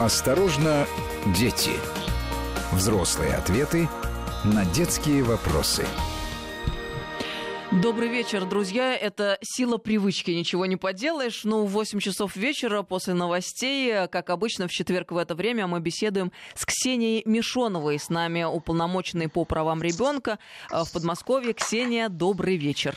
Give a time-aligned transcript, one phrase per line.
[0.00, 0.86] Осторожно,
[1.36, 1.72] дети.
[2.72, 3.88] Взрослые ответы
[4.44, 5.84] на детские вопросы.
[7.72, 8.94] Добрый вечер, друзья.
[8.94, 11.42] Это сила привычки, ничего не поделаешь.
[11.42, 15.80] Ну, в 8 часов вечера после новостей, как обычно, в четверг в это время мы
[15.80, 17.98] беседуем с Ксенией Мишоновой.
[17.98, 20.38] С нами уполномоченный по правам ребенка
[20.70, 21.54] в Подмосковье.
[21.54, 22.94] Ксения, добрый вечер.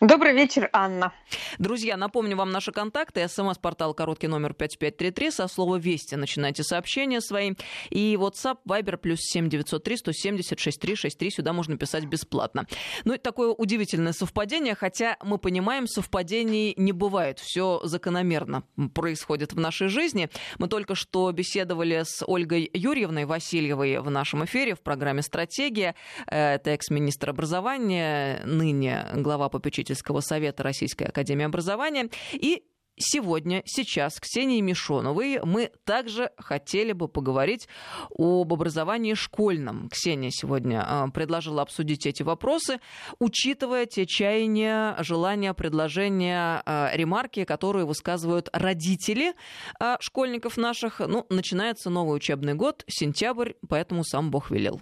[0.00, 1.12] Добрый вечер, Анна.
[1.58, 3.26] Друзья, напомню вам наши контакты.
[3.26, 5.32] СМС-портал короткий номер 5533.
[5.32, 7.54] Со слова «Вести» начинайте сообщения свои.
[7.90, 11.30] И WhatsApp, Viber, плюс 7903 170 6363.
[11.32, 12.68] Сюда можно писать бесплатно.
[13.04, 17.40] Ну и такое удивительное совпадение, хотя мы понимаем, совпадений не бывает.
[17.40, 18.62] Все закономерно
[18.94, 20.30] происходит в нашей жизни.
[20.58, 25.96] Мы только что беседовали с Ольгой Юрьевной Васильевой в нашем эфире в программе «Стратегия».
[26.28, 32.10] Это экс-министр образования, ныне глава попечительства попечительского совета Российской Академии Образования.
[32.32, 32.64] И
[32.98, 37.68] сегодня, сейчас, Ксении Мишоновой мы также хотели бы поговорить
[38.10, 39.88] об образовании школьном.
[39.88, 42.80] Ксения сегодня а, предложила обсудить эти вопросы,
[43.18, 49.34] учитывая те чаяния, желания, предложения, а, ремарки, которые высказывают родители
[49.78, 51.00] а, школьников наших.
[51.00, 54.80] Ну, начинается новый учебный год, сентябрь, поэтому сам Бог велел.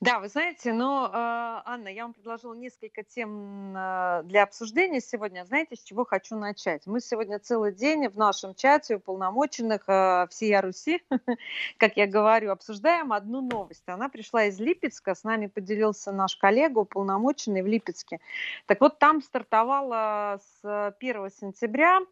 [0.00, 5.44] Да, вы знаете, но, э, Анна, я вам предложила несколько тем э, для обсуждения сегодня.
[5.44, 6.86] Знаете, с чего хочу начать?
[6.86, 11.00] Мы сегодня целый день в нашем чате уполномоченных э, всей Руси,
[11.78, 13.84] как я говорю, обсуждаем одну новость.
[13.86, 18.18] Она пришла из Липецка, с нами поделился наш коллега, уполномоченный в Липецке.
[18.66, 22.04] Так вот, там стартовала с 1 сентября а,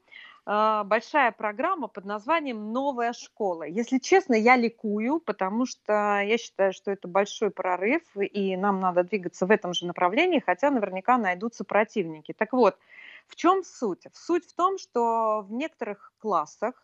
[0.44, 3.62] большая программа под названием «Новая школа».
[3.62, 9.04] Если честно, я ликую, потому что я считаю, что это большой прорыв, и нам надо
[9.04, 12.32] двигаться в этом же направлении, хотя наверняка найдутся противники.
[12.32, 12.76] Так вот,
[13.28, 14.06] в чем суть?
[14.12, 16.74] Суть в том, что в некоторых классах,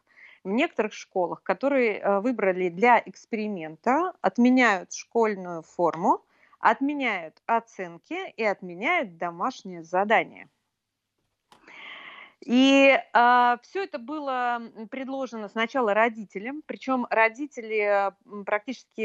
[0.45, 6.25] в некоторых школах, которые э, выбрали для эксперимента, отменяют школьную форму,
[6.61, 10.49] отменяют оценки и отменяют домашние задания–
[12.45, 18.13] и э, а, все это было предложено сначала родителям, причем родители
[18.47, 19.01] практически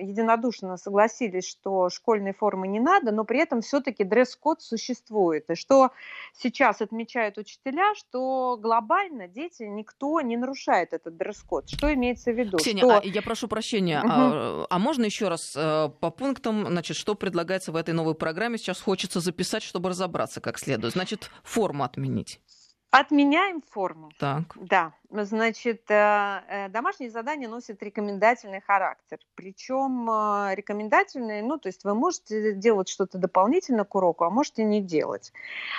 [0.00, 5.50] единодушно согласились, что школьной формы не надо, но при этом все-таки дресс-код существует.
[5.50, 5.90] И что
[6.32, 11.68] сейчас отмечают учителя, что глобально дети никто не нарушает этот дресс-код.
[11.68, 12.56] Что имеется в виду?
[12.56, 12.98] Ксения, что...
[12.98, 14.08] а, я прошу прощения, угу.
[14.10, 18.56] а, а можно еще раз а, по пунктам, значит, что предлагается в этой новой программе?
[18.56, 20.94] Сейчас хочется записать, чтобы разобраться как следует.
[20.94, 22.40] Значит, форму отменить.
[22.90, 24.10] Отменяем форму.
[24.18, 24.56] Так.
[24.56, 24.92] Да.
[25.10, 29.18] Значит, э, э, домашние задания носят рекомендательный характер.
[29.36, 34.64] Причем э, рекомендательные, ну, то есть вы можете делать что-то дополнительно к уроку, а можете
[34.64, 35.32] не делать.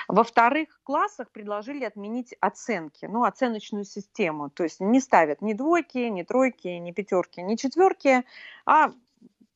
[0.07, 4.49] Во вторых классах предложили отменить оценки, ну, оценочную систему.
[4.49, 8.23] То есть не ставят ни двойки, ни тройки, ни пятерки, ни четверки,
[8.65, 8.93] а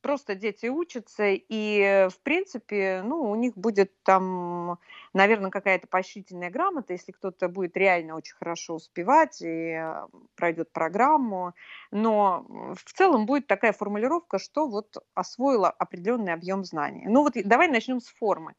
[0.06, 4.78] просто дети учатся, и, в принципе, ну, у них будет там,
[5.16, 11.54] наверное, какая-то поощрительная грамота, если кто-то будет реально очень хорошо успевать и э, пройдет программу,
[11.92, 12.46] но
[12.76, 17.06] в целом будет такая формулировка, что вот освоила определенный объем знаний.
[17.08, 18.54] Ну вот давай начнем с формы.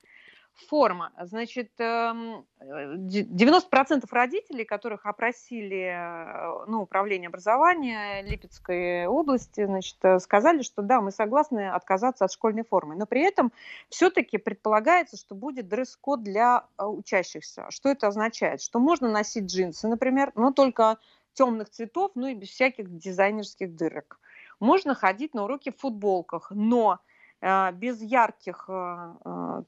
[0.57, 1.13] Форма.
[1.23, 10.63] Значит, 90% эм, родителей, которых опросили э, ну, управление образования Липецкой области, значит, э, сказали,
[10.63, 12.97] что да, мы согласны отказаться от школьной формы.
[12.97, 13.53] Но при этом
[13.91, 17.67] все-таки предполагается, что будет дресс-код для э, учащихся.
[17.69, 18.63] Что это означает?
[18.63, 20.97] Что можно носить джинсы, например, но только
[21.35, 24.19] темных цветов, ну и без всяких дизайнерских дырок.
[24.59, 26.99] Можно ходить на уроки в футболках, но
[27.43, 28.71] без ярких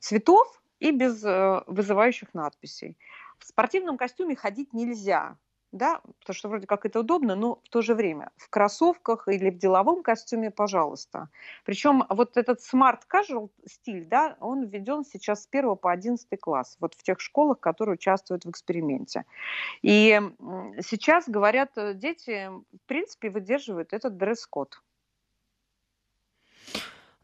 [0.01, 2.97] цветов и без э, вызывающих надписей.
[3.39, 5.37] В спортивном костюме ходить нельзя,
[5.73, 9.51] да, потому что вроде как это удобно, но в то же время в кроссовках или
[9.51, 11.29] в деловом костюме, пожалуйста.
[11.65, 16.77] Причем вот этот smart casual стиль, да, он введен сейчас с 1 по 11 класс,
[16.81, 19.25] вот в тех школах, которые участвуют в эксперименте.
[19.83, 20.21] И
[20.81, 24.81] сейчас, говорят, э, дети, в принципе, выдерживают этот дресс-код.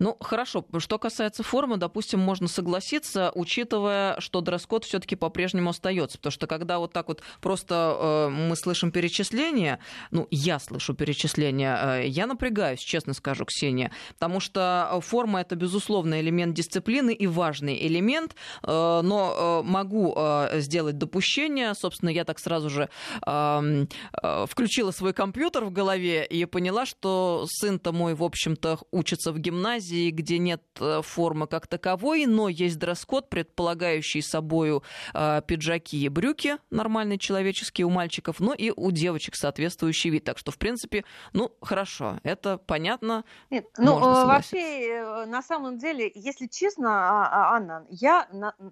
[0.00, 0.66] Ну, хорошо.
[0.78, 6.18] Что касается формы, допустим, можно согласиться, учитывая, что дресс-код все-таки по-прежнему остается.
[6.18, 9.78] Потому что когда вот так вот просто э, мы слышим перечисления,
[10.10, 13.92] ну, я слышу перечисления, э, я напрягаюсь, честно скажу, Ксения.
[14.14, 18.34] Потому что форма это, безусловно, элемент дисциплины и важный элемент.
[18.64, 21.72] Э, но э, могу э, сделать допущение.
[21.74, 22.88] Собственно, я так сразу же
[23.24, 23.86] э,
[24.22, 29.38] э, включила свой компьютер в голове и поняла, что сын-то мой, в общем-то, учится в
[29.38, 34.82] гимназии гимназии, где нет э, формы как таковой, но есть дресс-код, предполагающий собою
[35.12, 40.24] э, пиджаки и брюки, нормальные человеческие у мальчиков, но и у девочек соответствующий вид.
[40.24, 43.24] Так что, в принципе, ну, хорошо, это понятно.
[43.50, 48.28] Нет, ну, э, вообще, э, на самом деле, если честно, а, а, Анна, я,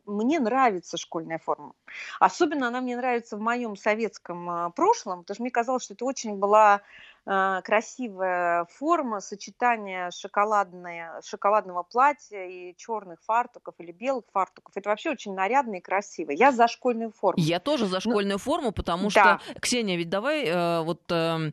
[0.06, 1.74] мне нравится школьная форма.
[2.20, 6.36] Особенно она мне нравится в моем советском прошлом, потому что мне казалось, что это очень
[6.36, 6.82] была
[7.24, 14.72] красивая форма, сочетание шоколадное, шоколадного платья и черных фартуков или белых фартуков.
[14.76, 16.30] Это вообще очень нарядно и красиво.
[16.30, 17.40] Я за школьную форму.
[17.40, 19.38] Я тоже за ну, школьную ну, форму, потому да.
[19.38, 21.00] что, Ксения, ведь давай э, вот...
[21.10, 21.50] Э,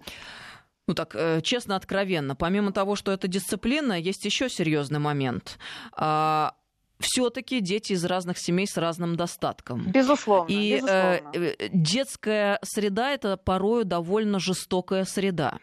[0.88, 5.60] ну так, э, честно, откровенно, помимо того, что это дисциплина, есть еще серьезный момент.
[5.94, 6.56] А,
[7.00, 9.92] все-таки дети из разных семей с разным достатком.
[9.92, 10.52] Безусловно.
[10.52, 11.22] И безусловно.
[11.34, 15.60] Э, э, детская среда это порою довольно жестокая среда.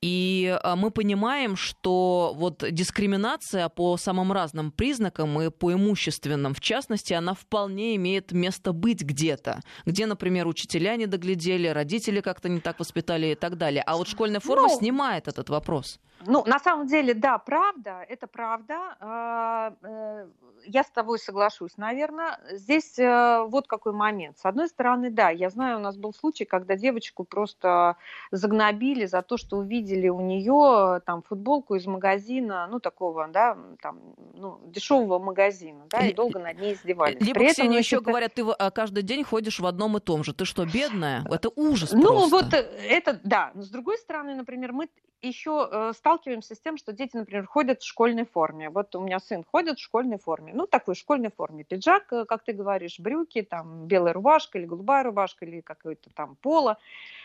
[0.00, 6.60] И а, мы понимаем, что вот дискриминация по самым разным признакам и по имущественным, в
[6.60, 9.60] частности, она вполне имеет место быть где-то.
[9.86, 13.82] Где, например, учителя не доглядели, родители как-то не так воспитали и так далее.
[13.86, 15.98] А вот школьная форма ну, снимает этот вопрос.
[16.26, 18.96] Ну, на самом деле, да, правда, это правда.
[19.00, 20.26] А, э,
[20.66, 22.38] я с тобой соглашусь, наверное.
[22.50, 24.38] Здесь э, вот какой момент.
[24.38, 27.96] С одной стороны, да, я знаю, у нас был случай, когда девочку просто
[28.32, 34.00] загнобили за то, что увидели у нее там футболку из магазина, ну, такого, да, там,
[34.34, 37.20] ну, дешевого магазина, да, и долго над ней издевались.
[37.20, 38.04] Либо, При Ксения, этом, еще это...
[38.04, 40.34] говорят, ты а, каждый день ходишь в одном и том же.
[40.34, 41.24] Ты что, бедная?
[41.30, 42.30] Это ужас Ну, просто.
[42.30, 43.52] вот э, это, да.
[43.54, 44.88] Но с другой стороны, например, мы
[45.22, 48.70] еще э, сталкиваемся с тем, что дети, например, ходят в школьной форме.
[48.70, 50.52] Вот у меня сын ходит в школьной форме.
[50.54, 51.64] Ну, такой школьной форме.
[51.64, 56.36] Пиджак, э, как ты говоришь, брюки, там, белая рубашка или голубая рубашка или какой-то там
[56.40, 56.78] поло.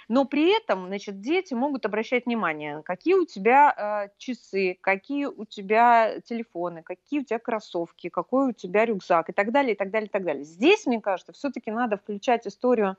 [0.08, 5.46] Но при этом, значит, дети могут обращать внимание, какие у тебя э, часы, какие у
[5.46, 9.92] тебя телефоны, какие у тебя кроссовки, какой у тебя рюкзак и так далее, и так
[9.92, 10.44] далее, и так далее.
[10.44, 12.98] Здесь, мне кажется, все-таки надо включать историю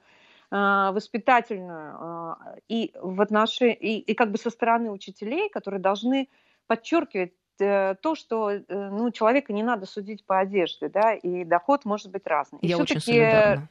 [0.50, 2.38] воспитательную а,
[2.68, 6.28] и в отношении и, и как бы со стороны учителей, которые должны
[6.66, 11.84] подчеркивать э, то, что э, ну, человека не надо судить по одежде, да, и доход
[11.84, 12.58] может быть разный.
[12.62, 13.68] Я и очень солидарна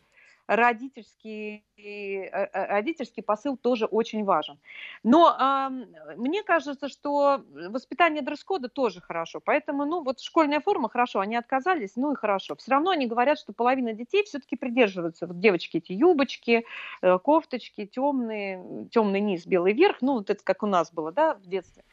[0.48, 4.60] родительский, э, э, родительский посыл тоже очень важен.
[5.04, 9.40] Но э, мне кажется, что воспитание дресс-кода тоже хорошо.
[9.40, 12.56] Поэтому, ну, вот школьная форма хорошо, они отказались, ну и хорошо.
[12.56, 15.28] Все равно они говорят, что половина детей все-таки придерживаются.
[15.28, 16.66] Вот девочки эти юбочки,
[17.01, 19.98] э, кофточки, темные, темный низ, белый верх.
[20.01, 21.84] Ну, вот это как у нас было, да, в детстве.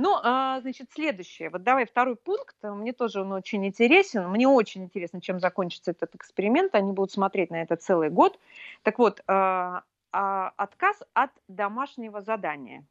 [0.00, 1.50] Ну, а, значит, следующее.
[1.50, 2.54] Вот давай второй пункт.
[2.62, 4.28] Мне тоже он очень интересен.
[4.28, 6.76] Мне очень интересно, чем закончится этот эксперимент.
[6.76, 8.38] Они будут смотреть на это целый год.
[8.84, 12.84] Так вот, а, а, отказ от домашнего задания.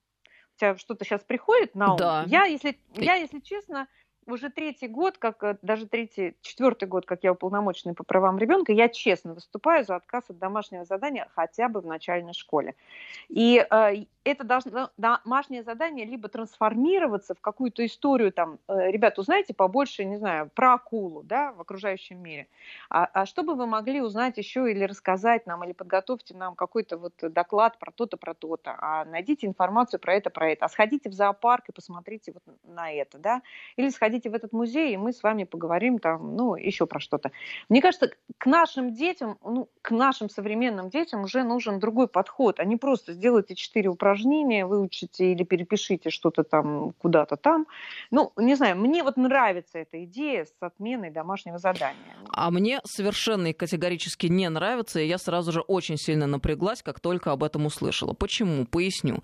[0.58, 1.98] У тебя что-то сейчас приходит на ум?
[1.98, 2.26] Да.
[2.28, 3.88] Я, если, я, если честно,
[4.26, 8.90] уже третий год, как даже третий, четвертый год, как я уполномоченный по правам ребенка, я
[8.90, 12.76] честно выступаю за отказ от домашнего задания хотя бы в начальной школе.
[13.30, 19.54] И э, это должно домашнее задание либо трансформироваться в какую-то историю, там, э, ребят, узнаете
[19.54, 22.48] побольше, не знаю, про акулу, да, в окружающем мире.
[22.90, 27.14] А, а чтобы вы могли узнать еще или рассказать нам, или подготовьте нам какой-то вот
[27.22, 31.14] доклад про то-то, про то-то, а найдите информацию про это, про это, а сходите в
[31.14, 33.42] зоопарк и посмотрите вот на это, да,
[33.76, 37.32] или сходите в этот музей, и мы с вами поговорим там, ну, еще про что-то.
[37.70, 42.66] Мне кажется, к нашим детям, ну, к нашим современным детям уже нужен другой подход, а
[42.66, 47.68] не просто сделайте четыре упражнения упражнение, выучите или перепишите что-то там куда-то там.
[48.12, 52.16] Ну, не знаю, мне вот нравится эта идея с отменой домашнего задания.
[52.30, 57.00] А мне совершенно и категорически не нравится, и я сразу же очень сильно напряглась, как
[57.00, 58.14] только об этом услышала.
[58.14, 58.66] Почему?
[58.66, 59.20] Поясню.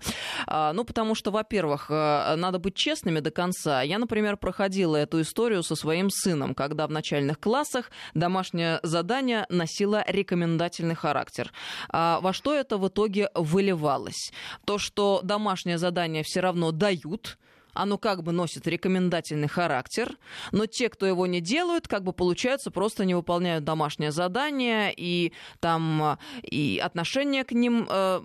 [0.46, 3.82] А, ну, потому что, во-первых, э, надо быть честными до конца.
[3.82, 10.04] Я, например, проходила эту историю со своим сыном, когда в начальных классах домашнее задание носило
[10.06, 11.52] рекомендательный характер.
[11.88, 14.32] А во что это в итоге выливалось?
[14.64, 17.38] То, что домашнее задание все равно дают,
[17.74, 20.16] оно как бы носит рекомендательный характер,
[20.52, 25.32] но те, кто его не делают, как бы получается, просто не выполняют домашнее задание, и
[25.60, 28.20] там и отношение к ним э,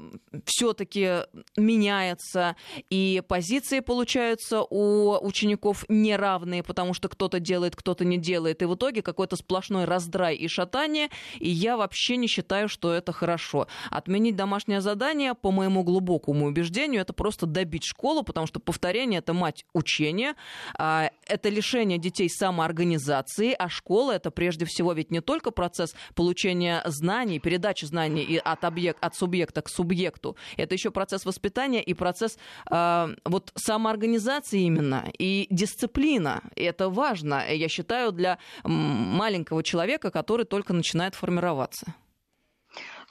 [0.45, 1.25] все-таки
[1.57, 2.55] меняется,
[2.89, 8.75] и позиции получаются у учеников неравные, потому что кто-то делает, кто-то не делает, и в
[8.75, 13.67] итоге какой-то сплошной раздрай и шатание, и я вообще не считаю, что это хорошо.
[13.89, 19.33] Отменить домашнее задание, по моему глубокому убеждению, это просто добить школу, потому что повторение это
[19.39, 20.35] мать учение,
[20.77, 26.81] а, это лишение детей самоорганизации, а школа это прежде всего ведь не только процесс получения
[26.85, 32.37] знаний, передачи знаний от, объект, от субъекта к субъекту, это еще процесс воспитания и процесс
[32.69, 36.41] а, вот самоорганизации именно и дисциплина.
[36.55, 41.93] И это важно, я считаю, для маленького человека, который только начинает формироваться.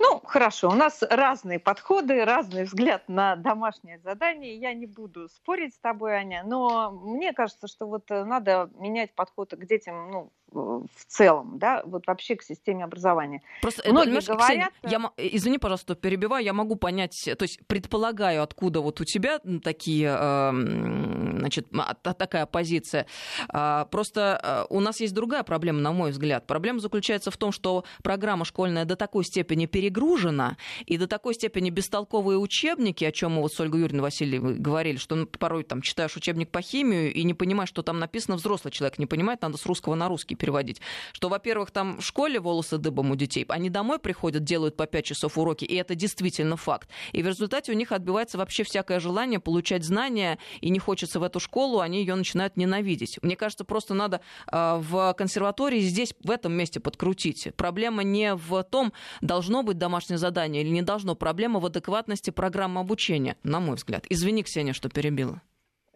[0.01, 4.57] Ну, хорошо, у нас разные подходы, разный взгляд на домашнее задание.
[4.57, 9.15] Я не буду спорить с тобой, Аня, но мне кажется, что вот э, надо менять
[9.15, 13.43] подход к детям, ну, в целом, да, вот вообще к системе образования.
[13.61, 14.49] Просто, Многие говорят...
[14.49, 19.05] Ксения, я, э, извини, пожалуйста, перебиваю, я могу понять, то есть предполагаю, откуда вот у
[19.05, 21.67] тебя такие, значит,
[22.03, 23.07] такая позиция.
[23.49, 26.47] А, просто у нас есть другая проблема, на мой взгляд.
[26.47, 31.71] Проблема заключается в том, что программа школьная до такой степени перегружена, и до такой степени
[31.71, 35.83] бестолковые учебники, о чем мы вот с Ольгой Юрьевной Васильевой говорили, что ну, порой там
[35.83, 39.59] читаешь учебник по химии и не понимаешь, что там написано, взрослый человек не понимает, надо
[39.59, 40.81] с русского на русский переводить.
[41.13, 45.05] Что, во-первых, там в школе волосы дыбом у детей, они домой приходят, делают по 5
[45.05, 46.89] часов уроки, и это действительно факт.
[47.13, 51.23] И в результате у них отбивается вообще всякое желание получать знания, и не хочется в
[51.23, 53.19] эту школу, они ее начинают ненавидеть.
[53.23, 57.49] Мне кажется, просто надо э, в консерватории здесь, в этом месте подкрутить.
[57.57, 61.15] Проблема не в том, должно быть домашнее задание или не должно.
[61.15, 64.07] Проблема в адекватности программы обучения, на мой взгляд.
[64.09, 65.43] Извини, Ксения, что перебила.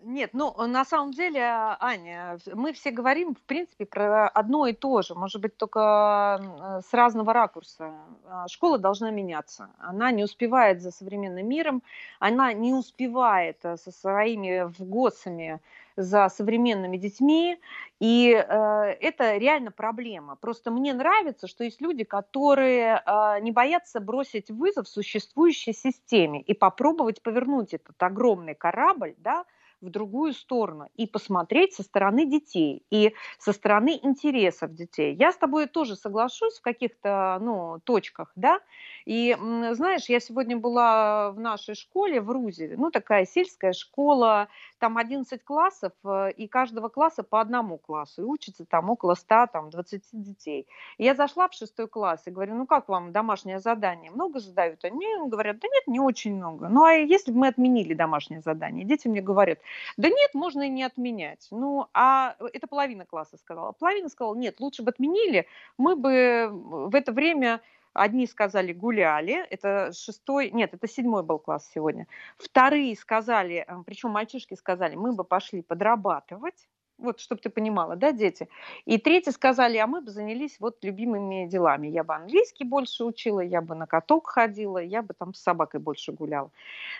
[0.05, 1.43] Нет, ну, на самом деле,
[1.79, 6.93] Аня, мы все говорим, в принципе, про одно и то же, может быть, только с
[6.93, 7.93] разного ракурса.
[8.27, 9.71] А, школа должна меняться.
[9.79, 11.83] Она не успевает за современным миром,
[12.19, 15.61] она не успевает э, со своими вгоцами
[15.97, 17.61] за современными детьми,
[18.01, 20.35] и э, это реально проблема.
[20.37, 26.55] Просто мне нравится, что есть люди, которые э, не боятся бросить вызов существующей системе и
[26.55, 29.45] попробовать повернуть этот огромный корабль, да,
[29.83, 35.15] в другую сторону и посмотреть со стороны детей и со стороны интересов детей.
[35.15, 38.61] Я с тобой тоже соглашусь в каких-то ну, точках, да,
[39.05, 39.37] и
[39.73, 44.49] знаешь, я сегодня была в нашей школе в Рузе, ну такая сельская школа,
[44.79, 49.47] там 11 классов, э, и каждого класса по одному классу, и учится там около 100,
[49.53, 50.67] там 20 детей.
[50.99, 54.11] И я зашла в шестой класс и говорю, ну как вам домашнее задание?
[54.11, 54.85] Много задают?
[54.85, 56.69] Они говорят, да нет, не очень много.
[56.69, 58.85] Ну а если бы мы отменили домашнее задание?
[58.85, 59.59] Дети мне говорят,
[59.97, 61.49] да нет, можно и не отменять.
[61.51, 63.73] Ну, а это половина класса сказала.
[63.73, 65.47] Половина сказала, нет, лучше бы отменили,
[65.79, 67.61] мы бы в это время
[67.95, 72.07] Одни сказали гуляли, это шестой, нет, это седьмой был класс сегодня.
[72.39, 76.69] Вторые сказали, причем мальчишки сказали, мы бы пошли подрабатывать.
[77.03, 78.49] Вот, чтобы ты понимала, да, дети.
[78.85, 81.89] И третьи сказали, а мы бы занялись вот любимыми делами.
[81.89, 85.81] Я бы английский больше учила, я бы на каток ходила, я бы там с собакой
[85.81, 86.53] больше гуляла.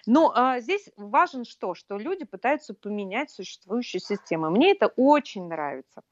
[0.05, 1.75] Но а, здесь важен что?
[1.75, 4.51] Что люди пытаются поменять существующую систему.
[4.51, 6.03] Мне это очень нравится.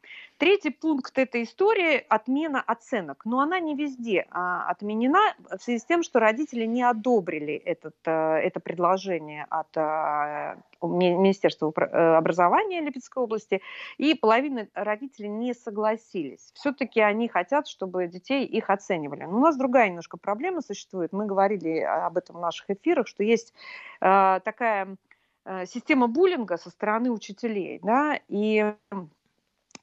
[0.41, 3.27] Третий пункт этой истории– отмена оценок.
[3.27, 7.95] Но она не везде а, отменена в связи с тем, что родители не одобрили этот,
[8.07, 13.61] а, это предложение от а, Министерства э, образования Липецкой области,
[13.99, 16.53] и половина родителей не согласились.
[16.55, 19.25] Все-таки они хотят, чтобы детей их оценивали.
[19.25, 21.13] Но у нас другая немножко проблема существует.
[21.13, 23.53] Мы говорили об этом в наших эфирах, что есть
[24.01, 24.97] э, такая
[25.45, 28.73] э, система буллинга со стороны учителей, да, и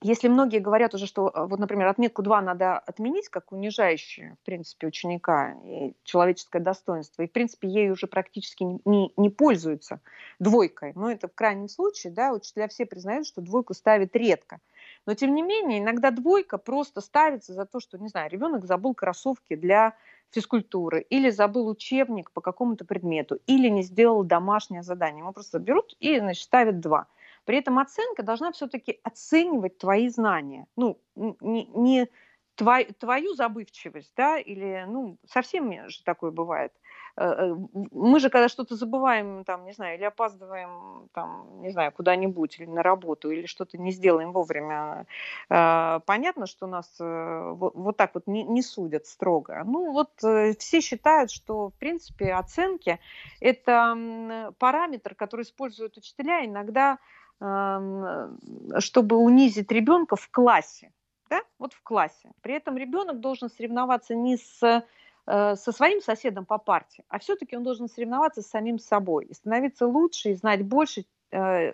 [0.01, 4.46] если многие говорят уже, что, э, вот, например, отметку 2 надо отменить, как ученяющую, в
[4.46, 10.01] принципе, ученика и человеческое достоинство, и, в принципе, ей уже практически не, не, не пользуются
[10.39, 14.60] двойкой, но это в крайнем случае, да, учителя все признают, что двойку ставят редко.
[15.06, 18.94] Но, тем не менее, иногда двойка просто ставится за то, что, не знаю, ребенок забыл
[18.94, 19.96] кроссовки для
[20.32, 25.22] физкультуры, или забыл учебник по какому-то предмету, или не сделал домашнее задание.
[25.22, 27.08] Ему просто берут и, значит, ставят два.
[27.48, 30.68] При этом оценка должна все-таки оценивать твои знания.
[30.75, 32.10] Ну, не, не
[32.56, 36.74] твой, твою забывчивость, да, или, ну, совсем же такое бывает.
[37.16, 37.56] Э, э,
[37.92, 42.68] мы же, когда что-то забываем, там, не знаю, или опаздываем, там, не знаю, куда-нибудь, или
[42.68, 45.06] на работу, или что-то не сделаем вовремя,
[45.50, 49.63] э, понятно, что нас вот так вот не судят строго.
[49.66, 50.12] Ну, вот
[50.60, 53.00] все считают, что, в принципе, оценки–
[53.39, 57.00] это параметр, который используют учителя иногда
[57.39, 60.91] чтобы унизить ребенка в классе.
[61.29, 61.41] Да?
[61.60, 62.32] Вот в классе.
[62.41, 67.56] При этом ребенок должен соревноваться не с, э, со своим соседом по парте, а все-таки
[67.56, 71.74] он должен соревноваться с самим собой и становиться лучше и знать больше, э,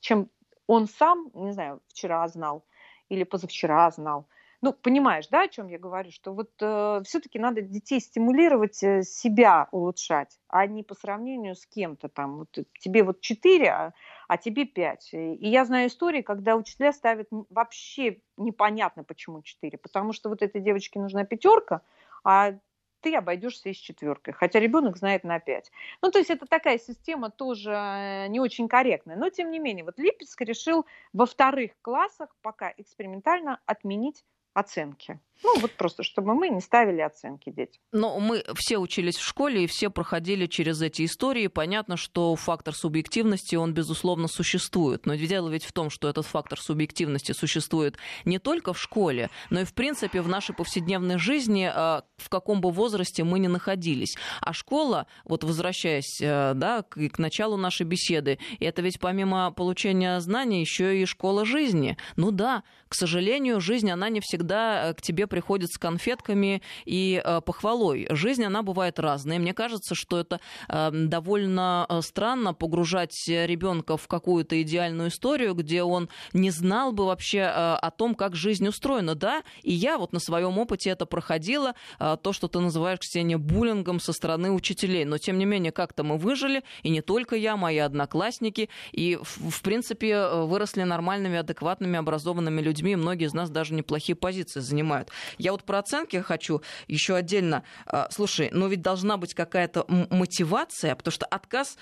[0.00, 0.28] чем
[0.66, 2.64] он сам, не знаю, вчера знал
[3.08, 4.26] или позавчера знал.
[4.60, 9.02] ну, понимаешь, да, о чем я говорю, что вот э, все-таки надо детей стимулировать э,
[9.02, 12.38] себя улучшать, а не по сравнению с кем-то там.
[12.38, 12.48] Вот
[12.80, 13.92] тебе вот 4, а,
[14.28, 15.14] а тебе 5.
[15.14, 20.60] И я знаю истории, когда учителя ставят вообще непонятно, почему 4, потому что вот этой
[20.60, 21.82] девочке нужна пятерка,
[22.24, 22.54] а
[23.00, 25.70] ты обойдешься и с четверкой, хотя ребенок знает на 5.
[26.00, 29.16] Ну, то есть это такая система тоже э, не очень корректная.
[29.16, 35.20] Но, тем не менее, вот Липецк решил во вторых классах пока экспериментально отменить оценки.
[35.42, 37.82] Ну, вот просто, чтобы мы не ставили оценки детям.
[37.92, 41.48] Но мы все учились в школе и все проходили через эти истории.
[41.48, 45.06] Понятно, что фактор субъективности, он, безусловно, существует.
[45.06, 49.60] Но дело ведь в том, что этот фактор субъективности существует не только в школе, но
[49.60, 54.16] и, в принципе, в нашей повседневной жизни, а, в каком бы возрасте мы ни находились.
[54.40, 60.20] А школа, вот возвращаясь э, да, к, к началу нашей беседы, это ведь помимо получения
[60.20, 61.96] знаний еще и школа жизни.
[62.16, 67.20] Ну да, к сожалению, жизнь, она не всегда э, к тебе приходит с конфетками и
[67.24, 68.06] э, похвалой.
[68.10, 69.38] Жизнь, она бывает разная.
[69.38, 75.82] Мне кажется, что это э, довольно э, странно погружать ребенка в какую-то идеальную историю, где
[75.82, 79.14] он не знал бы вообще э, о том, как жизнь устроена.
[79.14, 83.38] Да, и я вот на своем опыте это проходила, э, то, что ты называешь, Ксения,
[83.38, 85.04] буллингом со стороны учителей.
[85.04, 89.62] Но, тем не менее, как-то мы выжили, и не только я, мои одноклассники, и, в,
[89.62, 95.10] принципе, э, выросли нормальными, адекватными, образованными людьми, многие из нас даже неплохие позиции занимают.
[95.38, 97.64] Я вот про оценки хочу еще отдельно.
[97.86, 101.76] А, слушай, но ведь должна быть какая-то мотивация, потому что отказ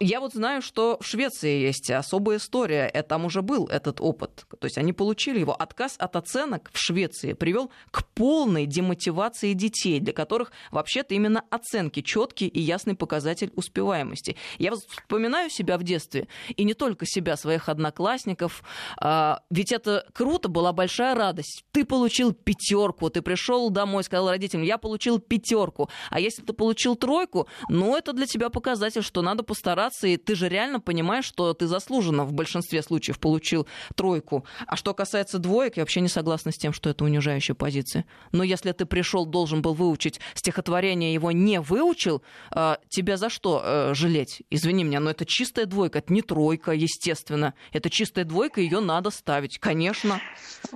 [0.00, 4.46] я вот знаю, что в Швеции есть особая история, и там уже был этот опыт.
[4.58, 5.54] То есть они получили его.
[5.54, 12.02] Отказ от оценок в Швеции привел к полной демотивации детей, для которых вообще-то именно оценки
[12.02, 14.36] четкий и ясный показатель успеваемости.
[14.58, 18.62] Я вспоминаю себя в детстве, и не только себя, своих одноклассников.
[18.98, 21.64] А, ведь это круто, была большая радость.
[21.72, 25.88] Ты получил пятерку, ты пришел домой, сказал родителям, я получил пятерку.
[26.10, 30.34] А если ты получил тройку, ну это для тебя показатель, что надо постараться, и ты
[30.34, 34.44] же реально понимаешь, что ты заслуженно в большинстве случаев получил тройку.
[34.66, 38.04] А что касается двоек, я вообще не согласна с тем, что это унижающая позиция.
[38.32, 43.62] Но если ты пришел, должен был выучить стихотворение, его не выучил, а, тебя за что
[43.64, 44.42] э, жалеть?
[44.50, 47.54] Извини меня, но это чистая двойка, это не тройка, естественно.
[47.72, 50.20] Это чистая двойка, ее надо ставить, конечно.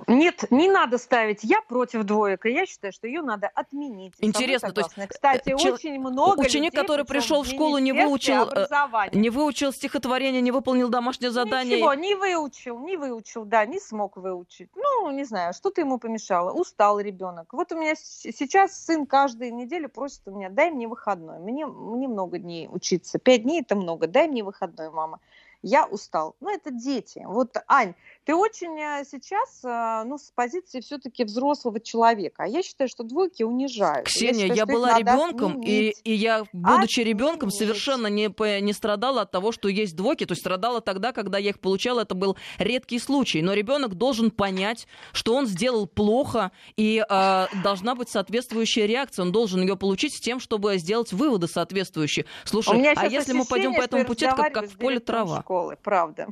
[0.07, 1.45] Нет, не надо ставить.
[1.45, 4.15] Я против двоек, и я считаю, что ее надо отменить.
[4.21, 5.11] Интересно, то есть...
[5.11, 5.75] Кстати, Чел...
[5.75, 9.21] очень много Ученик, людей, который пришел в школу, не выучил образование.
[9.21, 11.77] Не выучил стихотворение, не выполнил домашнее задание.
[11.77, 14.71] Ничего, не выучил, не выучил, да, не смог выучить.
[14.75, 16.53] Ну, не знаю, что-то ему помешало.
[16.53, 17.53] Устал ребенок.
[17.53, 21.39] Вот у меня сейчас сын каждую неделю просит у меня, дай мне выходной.
[21.39, 23.19] Мне, мне много дней учиться.
[23.19, 25.21] Пять дней это много, дай мне выходной, мама
[25.63, 26.37] я устал.
[26.41, 27.23] Ну, это дети.
[27.27, 32.45] Вот, Ань, ты очень э, сейчас, э, ну, с позиции все-таки взрослого человека.
[32.45, 34.07] А я считаю, что двойки унижают.
[34.07, 39.23] Ксения, я, считаю, я была ребенком, и, и я, будучи ребенком, совершенно не, не страдала
[39.23, 40.27] от того, что есть двойки.
[40.27, 43.43] То есть страдала тогда, когда я их получала, это был редкий случай.
[43.43, 49.25] Но ребенок должен понять, что он сделал плохо, и э, должна быть соответствующая реакция.
[49.25, 52.27] Он должен ее получить с тем, чтобы сделать выводы соответствующие.
[52.45, 55.77] Слушай, а если мы пойдем по этому пути, это как, как в поле трава школы,
[55.83, 56.29] правда.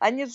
[0.00, 0.34] а не с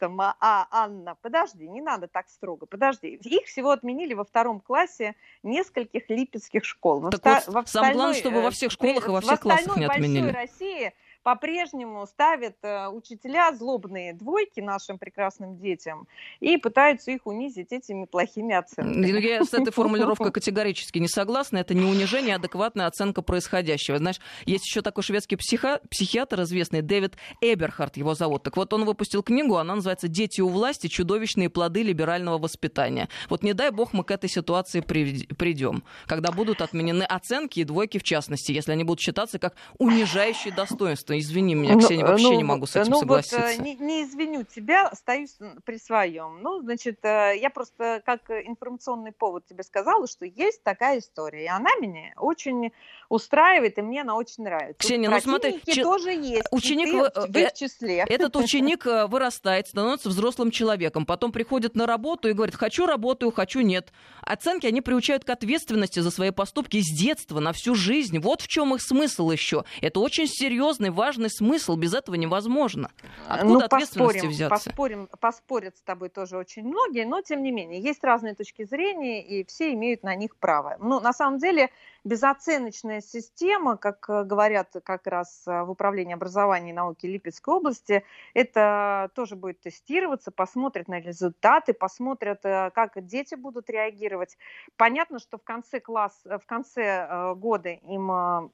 [0.00, 0.20] журналистом.
[0.20, 3.18] А, а, Анна, подожди, не надо так строго, подожди.
[3.22, 7.10] Их всего отменили во втором классе нескольких липецких школ.
[7.10, 10.30] Так во, вот, сам главное, чтобы во всех школах и во всех классах не отменили.
[10.30, 16.06] В России по-прежнему ставят э, учителя злобные двойки нашим прекрасным детям
[16.40, 19.20] и пытаются их унизить этими плохими оценками.
[19.20, 21.58] Я с этой формулировкой категорически не согласна.
[21.58, 23.98] Это не унижение, а адекватная оценка происходящего.
[23.98, 25.80] Знаешь, есть еще такой шведский психо...
[25.90, 28.42] психиатр известный, Дэвид Эберхард его зовут.
[28.42, 30.88] Так вот, он выпустил книгу, она называется «Дети у власти.
[30.88, 33.08] Чудовищные плоды либерального воспитания».
[33.28, 37.98] Вот не дай бог мы к этой ситуации придем, когда будут отменены оценки и двойки
[37.98, 42.24] в частности, если они будут считаться как унижающие достоинства конечно, извини меня, ну, Ксения, вообще
[42.24, 43.40] ну, не могу с этим ну, согласиться.
[43.40, 46.40] Вот, не, не извиню тебя, остаюсь при своем.
[46.42, 51.48] Ну, значит, э, я просто как информационный повод тебе сказала, что есть такая история, и
[51.48, 52.72] она меня очень
[53.08, 54.78] устраивает, и мне она очень нравится.
[54.78, 58.04] Ксения, ну смотри, тоже есть, ученик в, в их числе.
[58.08, 63.30] Этот ученик э, вырастает, становится взрослым человеком, потом приходит на работу и говорит, хочу работаю,
[63.32, 63.92] хочу нет.
[64.22, 68.18] Оценки, они приучают к ответственности за свои поступки с детства, на всю жизнь.
[68.18, 69.64] Вот в чем их смысл еще.
[69.80, 72.90] Это очень серьезный, важный смысл, без этого невозможно.
[73.28, 74.70] Откуда ну, ответственности поспорим, взяться?
[74.70, 79.22] Поспорим, поспорят с тобой тоже очень многие, но тем не менее, есть разные точки зрения,
[79.22, 80.76] и все имеют на них право.
[80.80, 81.70] Ну, на самом деле,
[82.04, 88.04] безоценочная система, как э, говорят как раз в Управлении образования и науки Липецкой области.
[88.34, 94.36] Это тоже будет тестироваться, посмотрят на результаты, посмотрят, как дети будут реагировать.
[94.76, 98.52] Понятно, что в конце, класс, в конце года им,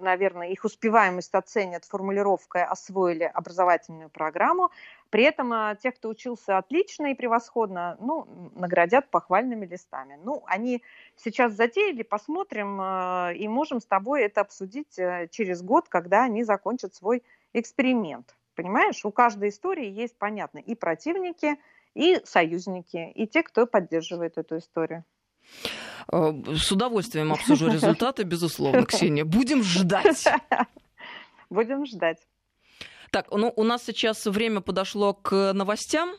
[0.00, 4.70] наверное, их успеваемость оценят формулировкой «освоили образовательную программу»,
[5.10, 10.18] при этом а, тех, кто учился отлично и превосходно, ну, наградят похвальными листами.
[10.22, 10.82] Ну, они
[11.16, 16.44] сейчас затеяли, посмотрим, а, и можем с тобой это обсудить э, через год, когда они
[16.44, 17.22] закончат свой
[17.54, 18.36] эксперимент.
[18.54, 21.56] Понимаешь, у каждой истории есть, понятно, и противники,
[21.94, 25.04] и союзники, и те, кто поддерживает эту историю.
[26.12, 29.24] Э, с удовольствием обсужу результаты, безусловно, Ксения.
[29.24, 30.24] Будем ждать.
[31.50, 32.18] Будем ждать.
[33.10, 36.14] Так, ну у нас сейчас время подошло к новостям.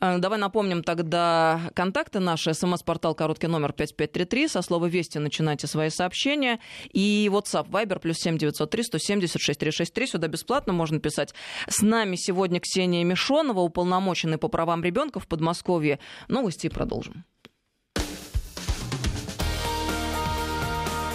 [0.00, 2.54] Э, давай напомним тогда контакты наши.
[2.54, 4.48] СМС-портал короткий номер 5533.
[4.48, 6.58] Со слова «Вести» начинайте свои сообщения.
[6.92, 10.06] И WhatsApp, Viber, плюс 7903 176 363.
[10.06, 11.34] Сюда бесплатно можно писать.
[11.68, 15.98] С нами сегодня Ксения Мишонова, уполномоченный по правам ребенка в Подмосковье.
[16.28, 17.24] Новости продолжим.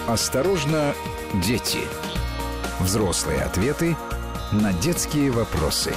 [0.07, 0.93] Осторожно,
[1.45, 1.79] дети.
[2.81, 3.95] Взрослые ответы–
[4.61, 5.93] на детские вопросы.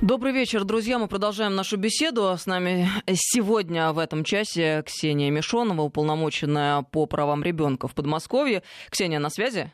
[0.00, 0.98] Добрый вечер, друзья.
[0.98, 2.34] Мы продолжаем нашу беседу.
[2.38, 8.62] С нами сегодня в этом часе Ксения Мишонова, уполномоченная по правам ребенка в Подмосковье.
[8.88, 9.70] Ксения, на связи?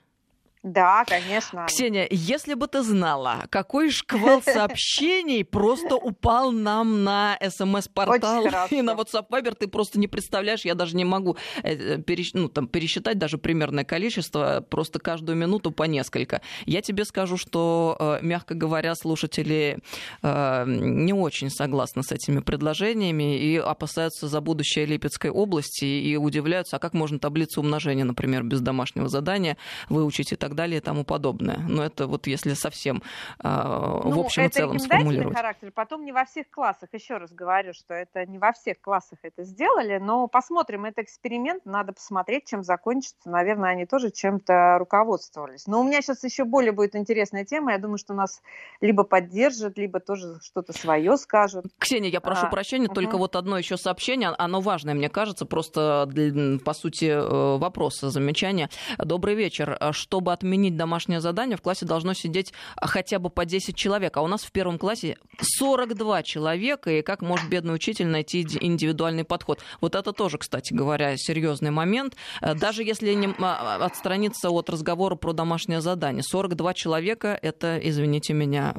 [0.62, 1.66] Да, конечно.
[1.68, 8.94] Ксения, если бы ты знала, какой шквал сообщений просто упал нам на смс-портал и на
[8.94, 11.98] WhatsApp Viber, ты просто не представляешь, я даже не могу э,
[12.34, 16.40] ну, там, пересчитать даже примерное количество, просто каждую минуту по несколько.
[16.64, 19.78] Я тебе скажу, что, э, мягко говоря, слушатели
[20.22, 26.76] э, не очень согласны с этими предложениями и опасаются за будущее Липецкой области и удивляются,
[26.76, 29.56] а как можно таблицу умножения, например, без домашнего задания
[29.88, 31.58] выучить и так далее и тому подобное.
[31.68, 33.02] Но это вот если совсем
[33.42, 35.36] э, ну, в общем и целом сформулировать.
[35.36, 35.70] характер.
[35.72, 39.44] Потом не во всех классах, еще раз говорю, что это не во всех классах это
[39.44, 43.30] сделали, но посмотрим, это эксперимент, надо посмотреть, чем закончится.
[43.30, 45.66] Наверное, они тоже чем-то руководствовались.
[45.66, 47.72] Но у меня сейчас еще более будет интересная тема.
[47.72, 48.42] Я думаю, что нас
[48.80, 51.66] либо поддержат, либо тоже что-то свое скажут.
[51.78, 52.94] Ксения, я прошу а, прощения, угу.
[52.94, 58.00] только вот одно еще сообщение, оно важное, мне кажется, просто для, по сути э, вопрос,
[58.00, 58.70] замечание.
[58.98, 59.78] Добрый вечер.
[59.92, 64.16] Чтобы от отменить домашнее задание, в классе должно сидеть хотя бы по 10 человек.
[64.16, 69.24] А у нас в первом классе 42 человека, и как может бедный учитель найти индивидуальный
[69.24, 69.60] подход?
[69.80, 72.16] Вот это тоже, кстати говоря, серьезный момент.
[72.40, 76.22] Э, даже если не а, отстраниться от разговора про домашнее задание.
[76.22, 78.74] 42 человека, это, извините меня,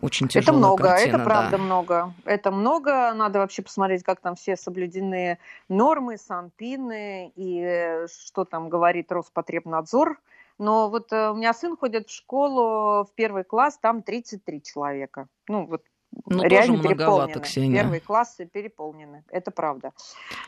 [0.00, 1.58] очень тяжелая Это много, картина, это правда да.
[1.58, 2.14] много.
[2.24, 3.12] Это много.
[3.12, 10.18] Надо вообще посмотреть, как там все соблюдены нормы, санпины и э, что там говорит Роспотребнадзор
[10.58, 15.28] но вот э, у меня сын ходит в школу в первый класс, там 33 человека.
[15.48, 15.82] Ну, вот
[16.26, 17.40] ну, реально тоже переполнены.
[17.40, 17.80] Ксения.
[17.82, 19.92] Первые классы переполнены, это правда.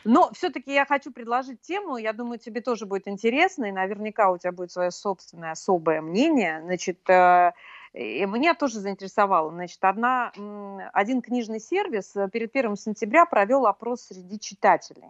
[0.03, 4.37] Но все-таки я хочу предложить тему, я думаю, тебе тоже будет интересно, и наверняка у
[4.37, 6.61] тебя будет свое собственное особое мнение.
[6.63, 7.53] Значит, э,
[7.93, 9.51] и меня тоже заинтересовало.
[9.51, 10.31] Значит, одна,
[10.93, 15.09] один книжный сервис э, перед 1 сентября провел опрос среди читателей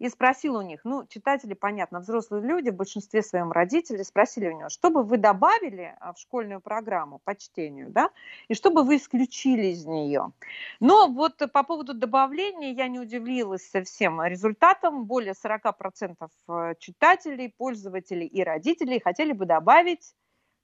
[0.00, 4.52] и спросил у них, ну, читатели, понятно, взрослые люди, в большинстве своем родители, спросили у
[4.52, 8.10] него, что бы вы добавили а, в школьную программу по чтению, да,
[8.48, 10.32] и что бы вы исключили из нее.
[10.80, 15.04] Но вот по поводу добавления я не удивилась всем результатам.
[15.04, 16.16] Более 40%
[16.48, 20.14] э, читателей, пользователей и родителей хотели бы добавить,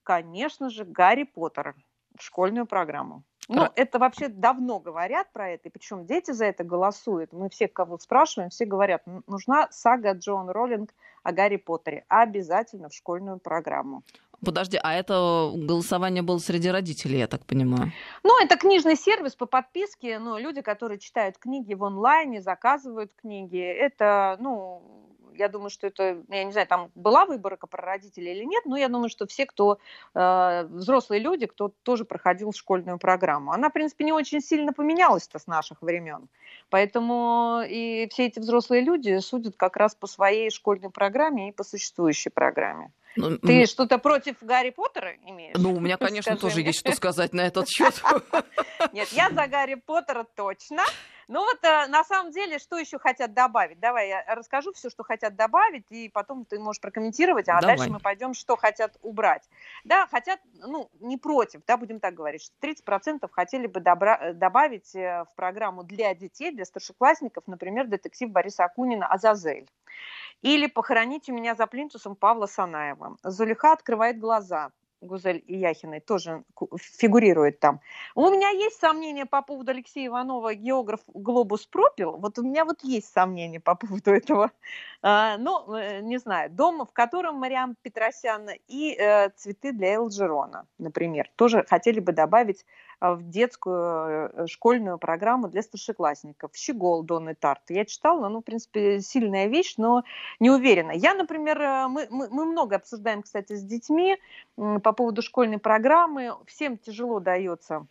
[0.02, 1.74] конечно же, Гарри Поттера
[2.18, 3.22] в школьную программу.
[3.48, 7.32] Ну, это вообще давно говорят про это, и причем дети за это голосуют.
[7.32, 12.94] Мы всех, кого спрашиваем, все говорят, нужна сага Джон Роллинг о Гарри Поттере обязательно в
[12.94, 14.02] школьную программу.
[14.44, 17.92] Подожди, а это голосование было среди родителей, я так понимаю?
[18.22, 23.58] Ну, это книжный сервис по подписке, ну, люди, которые читают книги в онлайне, заказывают книги,
[23.58, 24.82] это, ну,
[25.36, 28.76] я думаю, что это, я не знаю, там была выборка про родителей или нет, но
[28.76, 29.78] я думаю, что все, кто
[30.14, 35.38] э, взрослые люди, кто тоже проходил школьную программу, она, в принципе, не очень сильно поменялась-то
[35.38, 36.28] с наших времен.
[36.70, 41.64] Поэтому и все эти взрослые люди судят как раз по своей школьной программе и по
[41.64, 42.90] существующей программе.
[43.16, 45.56] Ну, Ты ну, что-то против Гарри Поттера имеешь?
[45.56, 46.66] Ну, у меня, конечно, Скажи тоже мне.
[46.66, 48.02] есть что сказать на этот счет.
[48.92, 50.82] Нет, я за Гарри Поттера точно.
[51.28, 53.80] Ну вот э, на самом деле, что еще хотят добавить?
[53.80, 57.76] Давай я расскажу все, что хотят добавить, и потом ты можешь прокомментировать, а Давай.
[57.76, 59.42] дальше мы пойдем, что хотят убрать.
[59.84, 64.32] Да, хотят, ну, не против, да, будем так говорить, что 30% хотели бы добра- э,
[64.34, 69.68] добавить э, в программу для детей, для старшеклассников, например, детектив Бориса Акунина «Азазель».
[70.42, 73.16] Или «Похоронить у меня за плинтусом» Павла Санаева.
[73.24, 74.70] Зулиха открывает глаза.
[75.00, 76.44] Гузель Яхиной тоже
[76.76, 77.80] фигурирует там.
[78.14, 82.16] У меня есть сомнения по поводу Алексея Иванова, географ «Глобус пропил».
[82.16, 84.50] Вот у меня вот есть сомнения по поводу этого.
[85.02, 90.66] А, ну, э, не знаю, дом, в котором Мариам Петросяна и э, цветы для Элджерона,
[90.78, 92.64] например, тоже хотели бы добавить
[93.00, 96.50] в детскую э, школьную программу для старшеклассников.
[96.54, 97.62] Щегол Донны Тарт.
[97.68, 100.02] Я читала, ну, в принципе, сильная вещь, но
[100.40, 100.92] не уверена.
[100.92, 104.18] Я, например, э, мы, мы, мы много обсуждаем, кстати, с детьми
[104.56, 106.34] по поводу школьной программы.
[106.46, 107.86] Всем тяжело дается а,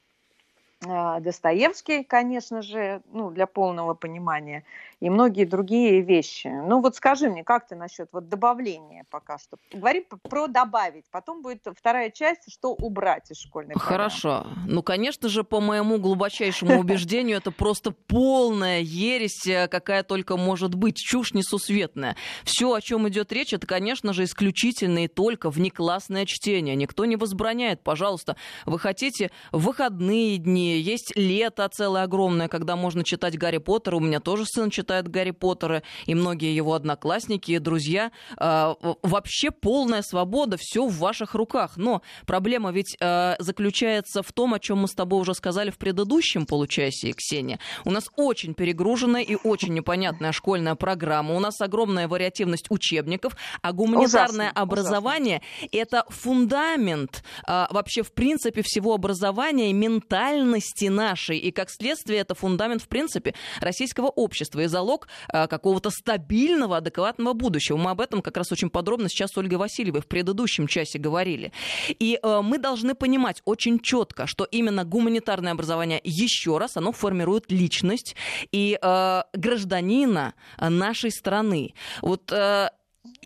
[1.22, 4.64] Достоевский, конечно же, ну, для полного понимания,
[5.00, 6.48] и многие другие вещи.
[6.48, 9.58] Ну вот скажи мне, как ты насчет вот добавления пока что?
[9.74, 13.98] Говори про добавить, потом будет вторая часть, что убрать из школьной программы.
[13.98, 14.48] Хорошо.
[14.68, 20.76] Ну, конечно же, по моему глубочайшему убеждению, это просто полная ересь, э, какая только может
[20.76, 22.16] быть, чушь несусветная.
[22.44, 26.76] Все, о чем идет речь, это, конечно же, исключительно и только внеклассное чтение.
[26.76, 28.36] Никто не возбраняет, пожалуйста.
[28.66, 33.98] Вы хотите выходные дни, есть лето целое огромное, когда можно читать Гарри Поттера.
[33.98, 38.12] У меня тоже сын читает Гарри Поттера, и многие его одноклассники и друзья.
[38.38, 41.78] А, вообще полная свобода, все в ваших руках.
[41.78, 45.78] Но проблема ведь а, заключается в том, о чем мы с тобой уже сказали в
[45.78, 47.60] предыдущем получасе, Ксения.
[47.84, 51.36] У нас очень перегруженная и очень непонятная школьная программа.
[51.36, 55.70] У нас огромная вариативность учебников, а гуманитарное ужасно, образование ужасно.
[55.72, 62.36] это фундамент а, вообще в принципе всего образования, ментальности ценности нашей, и как следствие это
[62.36, 67.78] фундамент, в принципе, российского общества и залог э, какого-то стабильного, адекватного будущего.
[67.78, 71.52] Мы об этом как раз очень подробно сейчас с Ольгой Васильевой в предыдущем часе говорили.
[72.00, 77.52] И э, мы должны понимать очень четко, что именно гуманитарное образование, еще раз, оно формирует
[77.52, 78.16] личность
[78.52, 81.74] и э, гражданина нашей страны.
[82.02, 82.70] Вот э,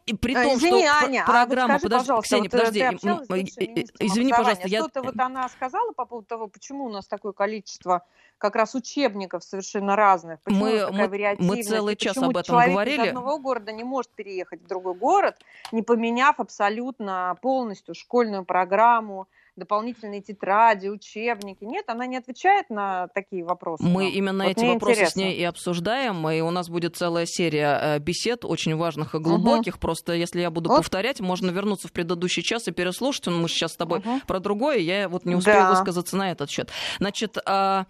[0.10, 1.76] и при а, том, извини, что Аня, программа...
[1.76, 3.88] А вот скажи, подожди, Ксения, вот подожди.
[4.00, 4.68] Извини, пожалуйста.
[4.68, 4.80] Я...
[4.80, 8.04] Что-то вот она сказала по поводу того, почему у нас такое количество
[8.40, 10.42] как раз учебников совершенно разных.
[10.42, 13.04] Почему мы, мы, мы целый час об этом человек говорили.
[13.04, 15.36] из одного города не может переехать в другой город,
[15.72, 19.28] не поменяв абсолютно полностью школьную программу,
[19.60, 21.64] дополнительные тетради, учебники.
[21.64, 23.84] Нет, она не отвечает на такие вопросы.
[23.84, 24.12] Мы нам.
[24.14, 25.12] именно вот эти вопросы интересно.
[25.12, 29.20] с ней и обсуждаем, и у нас будет целая серия э, бесед, очень важных и
[29.20, 29.76] глубоких.
[29.76, 29.82] Угу.
[29.82, 30.78] Просто если я буду вот.
[30.78, 33.28] повторять, можно вернуться в предыдущий час и переслушать.
[33.28, 34.22] Мы сейчас с тобой угу.
[34.26, 35.70] про другое, я вот не успела да.
[35.72, 36.70] высказаться на этот счет.
[36.98, 37.86] Значит, а,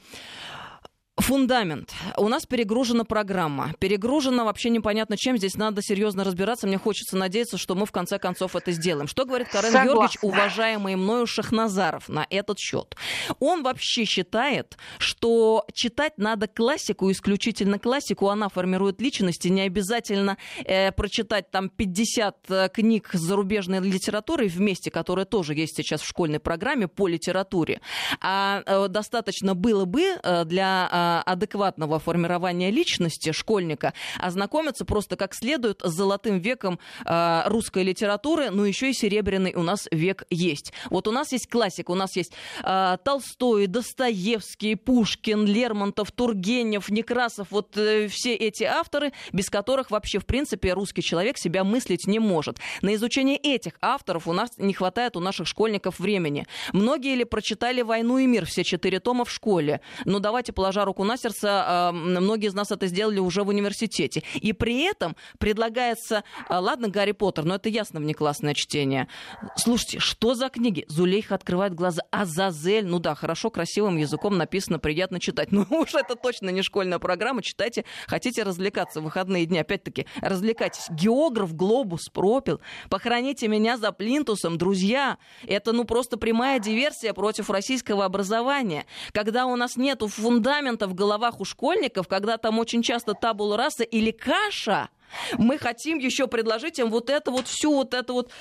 [1.19, 1.91] Фундамент.
[2.17, 3.73] У нас перегружена программа.
[3.79, 5.38] Перегружена вообще непонятно чем.
[5.38, 6.65] Здесь надо серьезно разбираться.
[6.65, 9.08] Мне хочется надеяться, что мы в конце концов это сделаем.
[9.08, 9.89] Что говорит Карен Согласна.
[9.89, 12.95] Георгиевич, уважаемый мною Шахназаров, на этот счет?
[13.39, 18.29] Он вообще считает, что читать надо классику, исключительно классику.
[18.29, 19.49] Она формирует личности.
[19.49, 26.01] Не обязательно э, прочитать там 50 э, книг зарубежной литературы вместе, которые тоже есть сейчас
[26.01, 27.82] в школьной программе по литературе.
[28.21, 35.33] А э, достаточно было бы э, для э, адекватного формирования личности школьника ознакомиться просто как
[35.33, 40.73] следует с золотым веком э, русской литературы, но еще и серебряный у нас век есть.
[40.89, 47.47] Вот у нас есть классика, у нас есть э, Толстой, Достоевский, Пушкин, Лермонтов, Тургенев, Некрасов,
[47.51, 52.19] вот э, все эти авторы, без которых вообще в принципе русский человек себя мыслить не
[52.19, 52.57] может.
[52.81, 56.45] На изучение этих авторов у нас не хватает у наших школьников времени.
[56.73, 59.81] Многие ли прочитали «Войну и мир», все четыре тома в школе?
[60.05, 63.47] Ну давайте, положа руку руку на сердце, а, многие из нас это сделали уже в
[63.47, 64.23] университете.
[64.35, 69.07] И при этом предлагается, а, ладно, Гарри Поттер, но это ясно внеклассное чтение.
[69.55, 70.85] Слушайте, что за книги?
[70.88, 72.01] Зулейха открывает глаза.
[72.12, 75.49] Азазель, ну да, хорошо, красивым языком написано, приятно читать.
[75.59, 77.41] Ну уж это точно не школьная программа.
[77.41, 79.59] Читайте, хотите развлекаться в выходные дни.
[79.59, 80.88] Опять-таки, развлекайтесь.
[80.89, 82.62] Географ, глобус, пропил.
[82.89, 85.17] Похороните меня за плинтусом, друзья.
[85.45, 88.85] Это ну просто прямая диверсия против российского образования.
[89.12, 93.83] Когда у нас нету фундамента в головах у школьников, когда там очень часто табула раса
[93.83, 94.89] или каша–
[95.37, 98.31] Мы хотим еще предложить им вот это вот, всю вот это вот.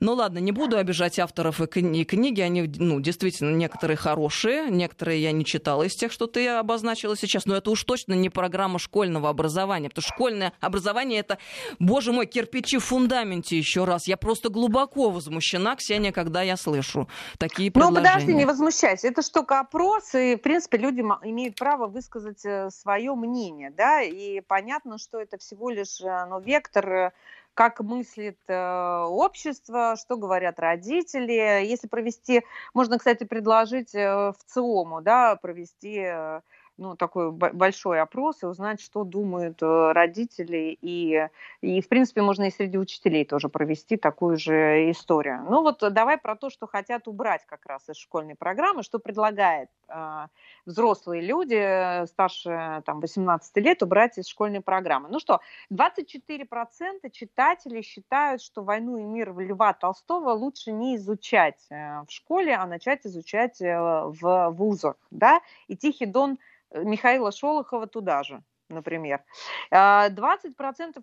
[0.00, 1.66] Ну ладно, не буду обижать авторов и
[2.04, 7.16] книги, они, ну, действительно, некоторые хорошие, некоторые я не читала из тех, что ты обозначила
[7.16, 11.38] сейчас, но это уж точно не программа школьного образования, потому что школьное образование это,
[11.78, 14.06] боже мой, кирпичи в фундаменте еще раз.
[14.06, 18.00] Я просто глубоко возмущена, Ксения, когда я слышу такие предложения.
[18.00, 19.08] Ну, подожди, не возмущайся.
[19.08, 24.40] Это что опрос, и, в принципе, люди имеют право высказать э, свое мнение, да, и
[24.40, 27.12] понятно, что это всего лишь, ну, вектор э,
[27.54, 31.64] как мыслит э, общество, что говорят родители.
[31.64, 36.06] Если провести, можно, кстати, предложить э, в ЦИОМу, да, провести
[36.82, 40.76] ну, такой большой опрос и узнать, что думают э, родители.
[40.82, 41.28] И,
[41.60, 45.46] и, в принципе, можно и среди учителей тоже провести такую же историю.
[45.48, 49.70] Ну вот давай про то, что хотят убрать как раз из школьной программы, что предлагает
[49.88, 50.26] э,
[50.66, 55.08] взрослые люди э, старше там, 18 лет убрать из школьной программы.
[55.08, 55.40] Ну что,
[55.72, 62.56] 24% читателей считают, что «Войну и мир» Льва Толстого лучше не изучать э, в школе,
[62.56, 64.96] а начать изучать в вузах.
[65.12, 65.40] Да?
[65.68, 66.38] И Тихий Дон–
[66.74, 69.22] Михаила Шолохова туда же например.
[69.70, 70.10] 20% а,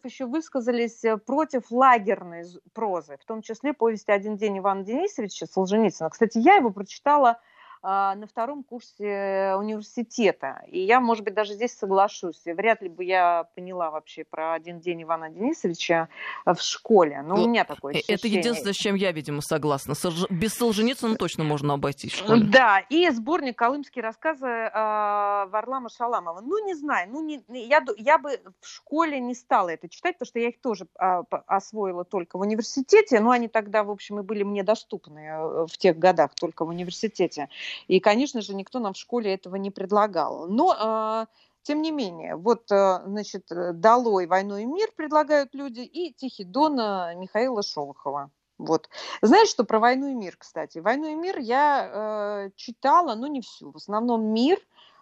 [0.03, 6.09] еще высказались э, против лагерной прозы, в том числе повести «Один день» Ивана Денисовича Солженицына.
[6.09, 7.39] Кстати, я его прочитала
[7.81, 10.61] на втором курсе университета.
[10.67, 12.41] И я, может быть, даже здесь соглашусь.
[12.45, 16.09] Вряд ли бы я поняла вообще про один день Ивана Денисовича
[16.45, 17.21] в школе.
[17.21, 18.17] Но ну, у меня такое ощущение.
[18.17, 19.93] Это единственное, с чем я, видимо, согласна.
[20.29, 22.43] Без Солженицына точно можно обойтись в школе.
[22.43, 26.41] Да, и сборник «Колымские рассказы» э, Варлама Шаламова.
[26.41, 30.27] Ну, не знаю, ну, не, я, я бы в школе не стала это читать, потому
[30.27, 34.23] что я их тоже а, освоила только в университете, но они тогда, в общем, и
[34.23, 37.49] были мне доступны э, в тех годах только в университете.
[37.87, 40.47] И, конечно же, никто нам в школе этого не предлагал.
[40.47, 41.27] Но а,
[41.63, 46.75] тем не менее, вот, э, значит, «Долой войну и мир» предлагают люди и «Тихий дон»
[47.19, 48.31] Михаила Шолохова.
[48.57, 48.89] Вот.
[49.21, 50.79] Знаешь, что про «Войну и мир», кстати?
[50.79, 53.71] «Войну и мир» я э, читала, но не всю.
[53.71, 54.59] В основном «Мир»,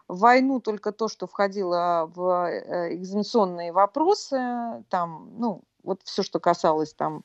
[0.08, 6.93] войну только то, что входило в э, экзаменационные вопросы, там, ну, вот все, что касалось
[6.93, 7.21] там а,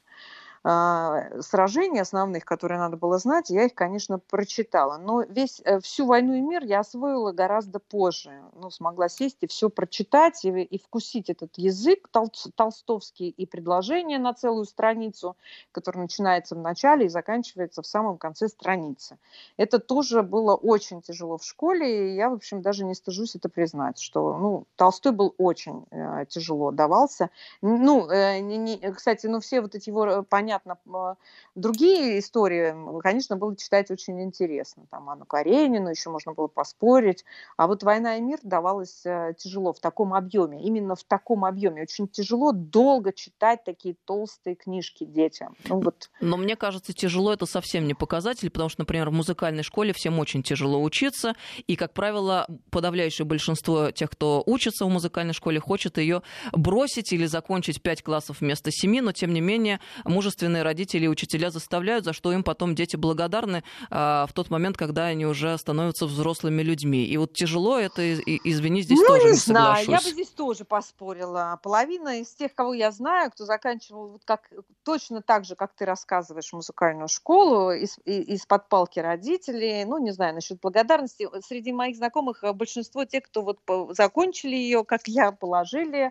[0.65, 4.97] сражений основных, которые надо было знать, я их, конечно, прочитала.
[4.97, 8.31] Но весь, э, всю «Войну и мир» я освоила гораздо позже.
[8.55, 14.21] Ну, смогла сесть и все прочитать, и, и вкусить этот язык тол толстовский, и предложение
[14.21, 15.37] на целую страницу,
[15.73, 19.19] которое начинается в начале и заканчивается в самом конце страницы.
[19.57, 23.49] Это тоже было очень тяжело в школе, и я, в общем, даже не стыжусь это
[23.49, 27.31] признать, что, ну, Толстой был очень э, тяжело давался.
[27.63, 31.17] Ну, э, не, не, кстати, ну, все вот эти его э, понятия понятно,
[31.55, 34.85] другие истории, конечно, было читать очень интересно.
[34.91, 37.25] Там Анну Каренину еще можно было поспорить.
[37.57, 40.63] А вот «Война и мир» давалось э, тяжело в таком объеме.
[40.63, 41.83] Именно в таком объеме.
[41.83, 45.57] Очень тяжело долго читать такие толстые книжки детям.
[45.69, 46.11] Ну, вот.
[46.21, 50.19] Но мне кажется, тяжело это совсем не показатель, потому что, например, в музыкальной школе всем
[50.19, 51.35] очень тяжело учиться.
[51.67, 57.27] И, как правило, подавляющее большинство тех, кто учится в музыкальной школе, хочет ее бросить или
[57.27, 62.05] закончить 5 классов вместо 7, но, тем не менее, мужество ответственные родители и учителя заставляют,
[62.05, 66.63] за что им потом дети благодарны а, в тот момент, когда они уже становятся взрослыми
[66.63, 67.05] людьми.
[67.05, 70.65] И вот тяжело это, извини, здесь ну, тоже не, не знаю, я бы здесь тоже
[70.65, 71.59] поспорила.
[71.63, 74.51] Половина из тех, кого я знаю, кто заканчивал вот как,
[74.85, 80.35] точно так же, как ты рассказываешь, музыкальную школу, из, из-под палки родителей, ну, не знаю,
[80.35, 81.29] насчет благодарности.
[81.47, 83.59] Среди моих знакомых э, большинство тех, кто вот
[83.97, 86.11] закончили ее, как я, положили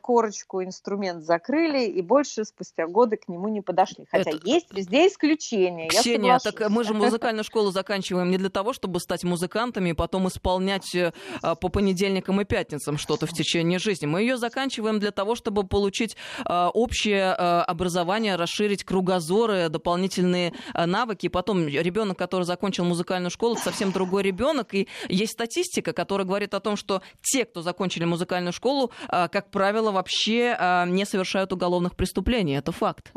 [0.00, 4.06] корочку, инструмент закрыли, и больше спустя годы к нему не подошли.
[4.10, 4.48] Хотя Это...
[4.48, 5.88] есть везде исключения.
[5.88, 10.28] Ксения, так мы же музыкальную школу заканчиваем не для того, чтобы стать музыкантами и потом
[10.28, 14.06] исполнять э, по понедельникам и пятницам что-то в течение жизни.
[14.06, 21.26] Мы ее заканчиваем для того, чтобы получить э, общее образование, расширить кругозоры, дополнительные навыки.
[21.26, 24.74] И потом ребенок, который закончил музыкальную школу, совсем другой ребенок.
[24.74, 29.90] И есть статистика, которая говорит о том, что те, кто закончили музыкальную школу, как правило,
[29.90, 32.58] вообще а, не совершают уголовных преступлений.
[32.58, 33.12] Это факт.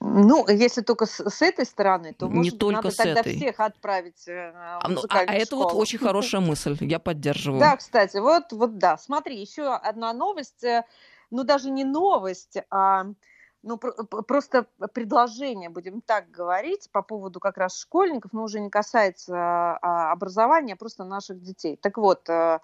[0.00, 3.36] Ну, если только с, с этой стороны, то не только надо с тогда этой.
[3.36, 7.60] всех отправить э, а, ну, а, а это вот очень хорошая мысль, я поддерживаю.
[7.60, 8.96] Да, кстати, вот, вот да.
[8.96, 10.84] Смотри, еще одна новость, э,
[11.30, 13.06] ну даже не новость, а
[13.62, 19.34] ну, просто предложение, будем так говорить, по поводу как раз школьников, но уже не касается
[19.36, 21.76] а, образования, а просто наших детей.
[21.76, 22.60] Так вот, э,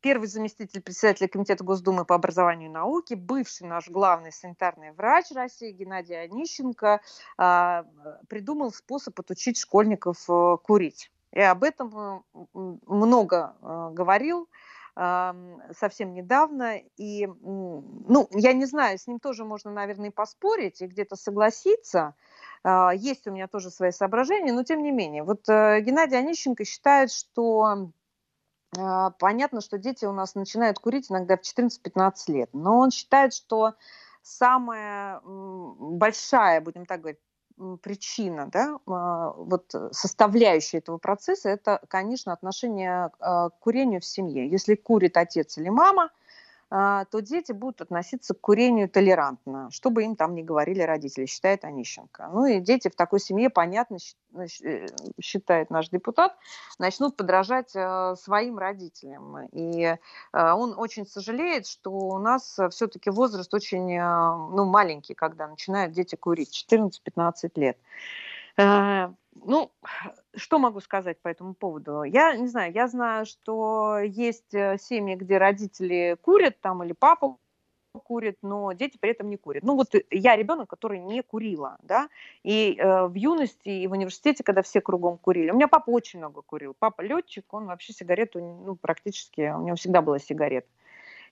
[0.00, 5.72] первый заместитель председателя Комитета Госдумы по образованию и науке, бывший наш главный санитарный врач России
[5.72, 7.00] Геннадий Онищенко
[7.38, 7.84] а,
[8.28, 11.10] придумал способ отучить школьников э, курить.
[11.32, 12.24] И об этом
[12.54, 13.56] много
[13.92, 14.48] говорил
[14.94, 16.78] совсем недавно.
[16.96, 22.14] И, ну, я не знаю, с ним тоже можно, наверное, и поспорить, и где-то согласиться.
[22.64, 25.22] А, есть у меня тоже свои соображения, но тем не менее.
[25.22, 27.90] Вот э, Геннадий Онищенко считает, что а,
[29.18, 33.74] понятно, что дети у нас начинают курить иногда в 14-15 лет, но он считает, что
[34.22, 37.20] самая большая, будем так говорить,
[37.80, 44.48] причина, да, а, вот составляющая этого процесса, это, конечно, отношение а, к курению в семье.
[44.48, 46.25] Если курит отец или мама– а,
[46.68, 51.64] то дети будут относиться к курению толерантно, что бы им там ни говорили родители, считает
[51.64, 52.30] Онищенко.
[52.32, 53.98] Ну и дети в такой семье, понятно,
[54.34, 54.86] э,
[55.20, 56.36] считает наш депутат,
[56.78, 59.46] начнут подражать э, своим родителям.
[59.52, 59.96] И э,
[60.32, 66.66] он очень сожалеет, что у нас все-таки возраст очень ну, маленький, когда начинают дети курить,
[66.68, 67.78] 14-15 лет.
[69.44, 69.70] Ну,
[70.34, 72.02] что могу сказать по этому поводу?
[72.02, 77.36] Я не знаю, я знаю, что есть э, семьи, где родители курят там или папа
[78.04, 79.62] курит, но дети при этом не курят.
[79.62, 82.08] Ну вот я ребенок, который не курила, да,
[82.42, 86.18] и э, в юности и в университете, когда все кругом курили, у меня папа очень
[86.18, 86.74] много курил.
[86.78, 90.68] Папа летчик, он вообще сигарету, ну практически, у него всегда была сигарета.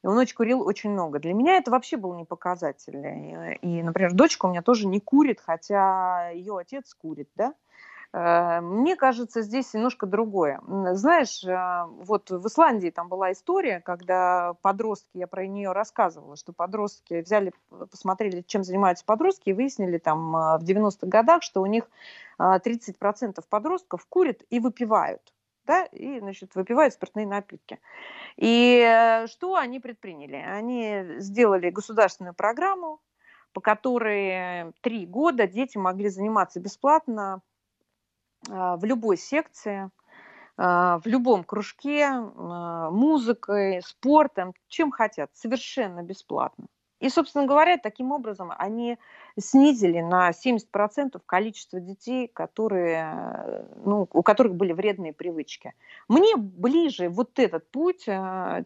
[0.04, 1.18] И он очень курил очень много.
[1.18, 3.58] Для меня это вообще был не показатель.
[3.62, 7.54] И, например, дочка у меня тоже не курит, хотя ее отец курит, да.
[8.12, 10.60] Э, мне кажется, здесь немножко другое.
[10.92, 16.52] Знаешь, э, вот в Исландии там была история, когда подростки, я про нее рассказывала, что
[16.52, 17.54] подростки взяли,
[17.90, 21.88] посмотрели, чем занимаются подростки, и выяснили там э, в 90-х годах, что у них
[22.38, 25.32] 30% подростков курят и выпивают.
[25.66, 27.80] Да, и, значит, выпивают спиртные напитки.
[28.36, 30.36] И что они предприняли?
[30.36, 33.00] Они сделали государственную программу,
[33.52, 37.40] по которой три года дети могли заниматься бесплатно
[38.50, 39.90] а, в любой секции,
[40.56, 46.66] а, в любом кружке, музыкой, спортом, чем хотят, совершенно бесплатно.
[47.04, 48.96] И, собственно говоря, таким образом они
[49.38, 55.74] снизили на 70% количество детей, которые, ну, у которых были вредные привычки.
[56.08, 58.08] Мне ближе вот этот путь,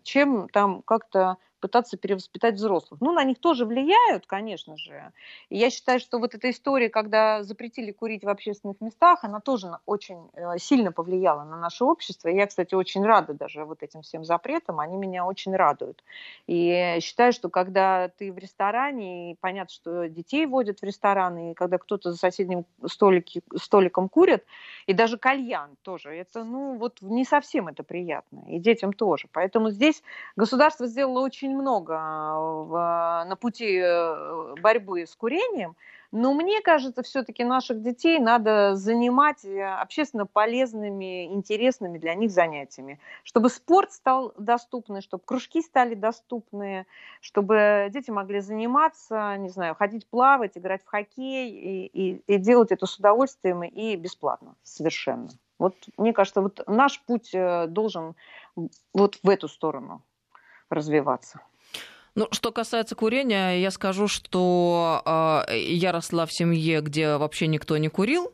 [0.04, 3.00] чем там как-то пытаться перевоспитать взрослых.
[3.00, 5.12] Ну, на них тоже влияют, конечно же.
[5.48, 9.78] И я считаю, что вот эта история, когда запретили курить в общественных местах, она тоже
[9.86, 12.28] очень э, сильно повлияла на наше общество.
[12.28, 16.02] И я, кстати, очень рада даже вот этим всем запретам, они меня очень радуют.
[16.46, 21.54] И считаю, что когда ты в ресторане, и понятно, что детей водят в рестораны, и
[21.54, 24.44] когда кто-то за соседним столики, столиком курит,
[24.86, 29.28] и даже кальян тоже, это, ну, вот не совсем это приятно, и детям тоже.
[29.32, 30.02] Поэтому здесь
[30.36, 35.76] государство сделало очень очень много в, на пути э, борьбы с курением,
[36.10, 42.98] но мне кажется, все-таки наших детей надо занимать э, общественно полезными, интересными для них занятиями,
[43.24, 46.86] чтобы спорт стал доступный, чтобы кружки стали доступны,
[47.20, 52.72] чтобы дети могли заниматься, не знаю, ходить плавать, играть в хоккей и, и, и делать
[52.72, 55.28] это с удовольствием и бесплатно совершенно.
[55.58, 58.14] Вот мне кажется, вот наш путь э, должен
[58.94, 60.02] вот в эту сторону
[60.70, 61.40] развиваться.
[62.14, 67.76] Ну, что касается курения, я скажу, что э, я росла в семье, где вообще никто
[67.76, 68.32] не курил.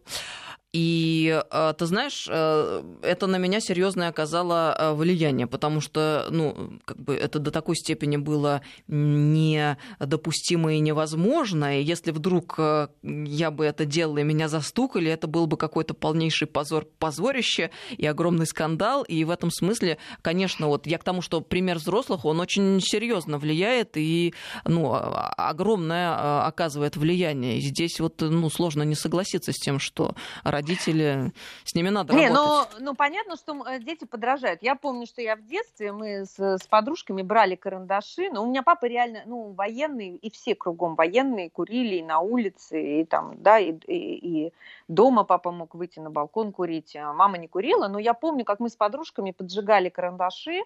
[0.74, 6.80] И э, ты знаешь, э, это на меня серьезное оказало э, влияние, потому что, ну,
[6.84, 11.78] как бы это до такой степени было недопустимо и невозможно.
[11.78, 12.58] И если вдруг
[13.02, 18.04] я бы это делала и меня застукали, это был бы какой-то полнейший позор, позорище и
[18.04, 19.04] огромный скандал.
[19.04, 23.38] И в этом смысле, конечно, вот я к тому, что пример взрослых, он очень серьезно
[23.38, 27.58] влияет и, ну, огромное оказывает влияние.
[27.58, 31.32] И здесь вот, ну, сложно не согласиться с тем, что ради родители,
[31.64, 32.78] с ними надо не, работать.
[32.78, 34.62] Ну, ну, понятно, что э, дети подражают.
[34.62, 38.62] Я помню, что я в детстве, мы с, с подружками брали карандаши, но у меня
[38.62, 43.58] папа реально, ну, военный, и все кругом военные, курили и на улице, и там, да,
[43.58, 44.52] и, и, и
[44.88, 48.60] дома папа мог выйти на балкон курить, а мама не курила, но я помню, как
[48.60, 50.62] мы с подружками поджигали карандаши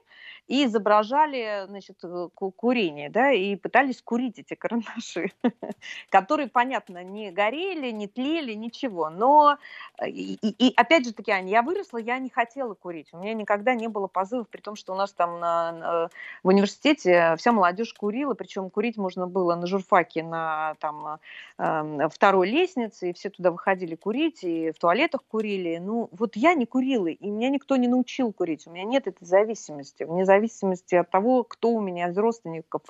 [0.46, 5.32] и изображали, значит, э, курение, да, и пытались курить эти карандаши,
[6.11, 9.59] которые, понятно, не горели, не тлели, ничего, но
[10.07, 13.09] и, и, опять же таки, Аня, я выросла, я не хотела курить.
[13.12, 16.11] У меня никогда не было позывов, при том, что у нас там на, на,
[16.43, 21.18] в университете вся молодежь курила, причем курить можно было на журфаке на там,
[21.59, 25.78] э, второй лестнице, и все туда выходили курить, и в туалетах курили.
[25.78, 28.66] Ну, вот я не курила, и меня никто не научил курить.
[28.66, 32.82] У меня нет этой зависимости, вне зависимости от того, кто у меня из родственников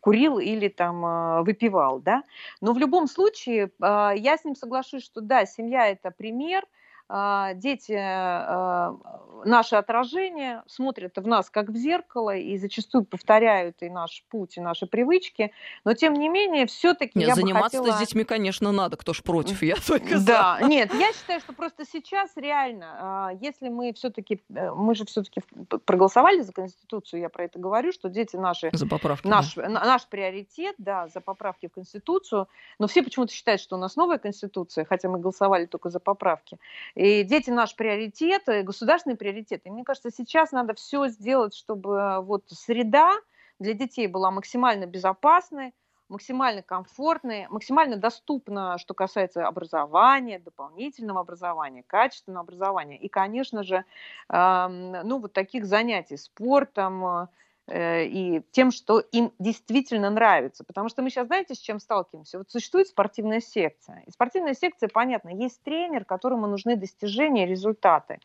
[0.00, 2.24] курил или там э, выпивал, да.
[2.60, 6.62] Но в любом случае, э, я с ним соглашусь, что да, семья это пример, а,
[7.08, 8.96] дети а,
[9.44, 14.60] наше отражение, смотрят в нас как в зеркало и зачастую повторяют и наш путь, и
[14.60, 15.52] наши привычки.
[15.84, 17.96] Но тем не менее, все-таки я заниматься хотела...
[17.96, 20.66] с детьми, конечно, надо, кто ж против, я только Да, за.
[20.66, 25.42] нет, я считаю, что просто сейчас реально, если мы все-таки, э, мы же все-таки
[25.84, 28.70] проголосовали за Конституцию, я про это говорю, что дети наши...
[28.72, 29.26] За поправки.
[29.26, 29.68] Наш, да.
[29.68, 32.48] наш приоритет, да, за поправки в Конституцию.
[32.78, 36.58] Но все почему-то считают, что у нас новая Конституция, хотя мы голосовали только за поправки.
[36.96, 39.60] И дети наш приоритет, государственный приоритет.
[39.64, 43.12] И мне кажется, сейчас надо все сделать, чтобы э, вот среда
[43.58, 45.74] для детей была максимально безопасной,
[46.08, 52.96] максимально комфортной, максимально доступна, что касается образования, дополнительного образования, качественного образования.
[52.98, 53.84] И, конечно же,
[54.28, 57.26] ну, вот таких занятий спортом, Э,
[57.68, 60.64] и тем, что им действительно нравится.
[60.64, 62.38] Потому что мы сейчас, знаете, с чем сталкиваемся?
[62.38, 64.02] Вот существует спортивная секция.
[64.06, 68.20] И спортивная секция, понятно, есть тренер, которому нужны достижения, результаты.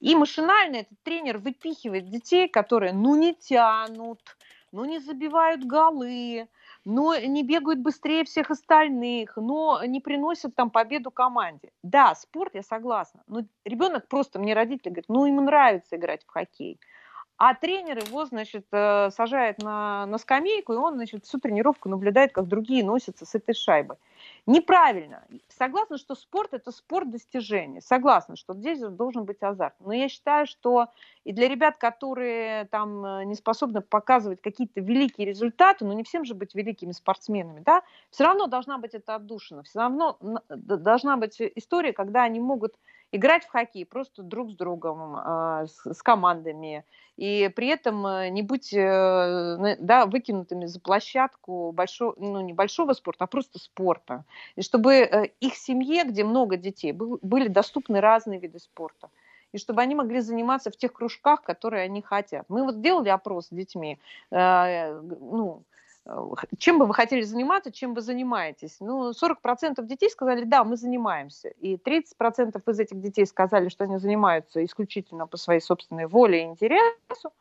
[0.00, 4.20] И машинально этот тренер выпихивает детей, которые, ну, не тянут,
[4.72, 6.48] ну, не забивают голы,
[6.84, 11.70] но не бегают быстрее всех остальных, но не приносят там победу команде.
[11.82, 16.30] Да, спорт, я согласна, но ребенок просто, мне родители говорят, ну, ему нравится играть в
[16.30, 16.80] хоккей.
[17.42, 22.32] А тренер его, значит, э, сажает на, на скамейку, и он, значит, всю тренировку наблюдает,
[22.32, 23.96] как другие носятся с этой шайбой.
[24.44, 25.22] Неправильно.
[25.48, 27.80] Согласна, что спорт– это спорт достижения.
[27.80, 29.72] Согласна, что здесь должен быть азарт.
[29.80, 30.88] Но я считаю, что
[31.24, 36.26] и для ребят, которые там э, не способны показывать какие-то великие результаты, ну не всем
[36.26, 37.80] же быть великими спортсменами, да,
[38.10, 39.62] все равно должна быть это отдушина.
[39.62, 40.18] Все равно
[40.50, 42.74] должна быть история, когда они могут
[43.12, 46.84] играть в хоккей просто друг с другом, а, с командами,
[47.16, 52.94] и при этом э, не быть э, да, выкинутыми за площадку большого, ну, не большого
[52.94, 54.24] спорта, а просто спорта.
[54.56, 59.10] И чтобы э, их семье, где много детей, были доступны разные виды спорта
[59.52, 62.46] и чтобы они могли заниматься в тех кружках, которые они хотят.
[62.48, 63.98] Мы вот делали опрос с детьми,
[64.30, 65.64] ну,
[66.58, 68.76] чем бы вы хотели заниматься, чем вы занимаетесь?
[68.80, 71.48] Ну, 40% детей сказали, да, мы занимаемся.
[71.48, 76.46] И 30% из этих детей сказали, что они занимаются исключительно по своей собственной воле и
[76.46, 77.32] интересу.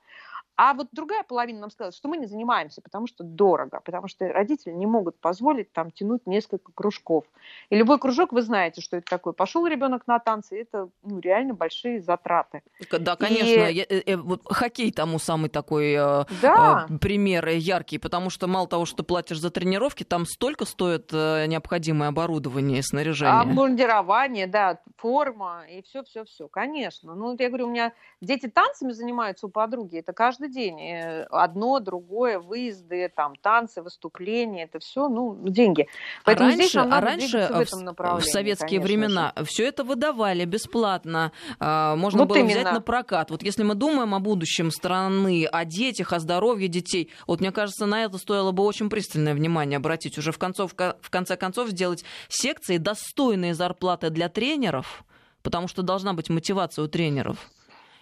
[0.61, 4.27] А вот другая половина нам сказала, что мы не занимаемся, потому что дорого, потому что
[4.27, 7.23] родители не могут позволить там тянуть несколько кружков.
[7.69, 9.31] И любой кружок, вы знаете, что это такое.
[9.31, 12.61] Пошел ребенок на танцы, это ну, реально большие затраты.
[12.91, 13.69] Да, конечно.
[13.69, 13.73] И...
[13.73, 16.87] Я, э, э, вот хоккей тому самый такой э, да.
[16.89, 21.45] э, пример яркий, потому что мало того, что платишь за тренировки, там столько стоит э,
[21.45, 23.39] необходимое оборудование и снаряжение.
[23.39, 27.15] Обмундирование, да, форма и все-все-все, конечно.
[27.15, 30.79] Ну, я говорю, у меня дети танцами занимаются у подруги, это каждый день.
[30.81, 35.87] Э, одно, другое, выезды, там, танцы, выступления, это все, ну, деньги.
[36.25, 41.95] Поэтому а раньше, здесь а раньше в, в советские времена все это выдавали бесплатно, а,
[41.95, 42.59] можно вот было именно.
[42.59, 43.31] взять на прокат.
[43.31, 47.85] Вот если мы думаем о будущем страны, о детях, о здоровье детей, вот мне кажется,
[47.85, 52.03] на это стоило бы очень пристальное внимание обратить, уже в, концов, в конце концов сделать
[52.27, 55.03] секции достойные зарплаты для тренеров,
[55.41, 57.37] потому что должна быть мотивация у тренеров.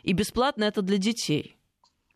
[0.03, 1.56] И бесплатно это для детей.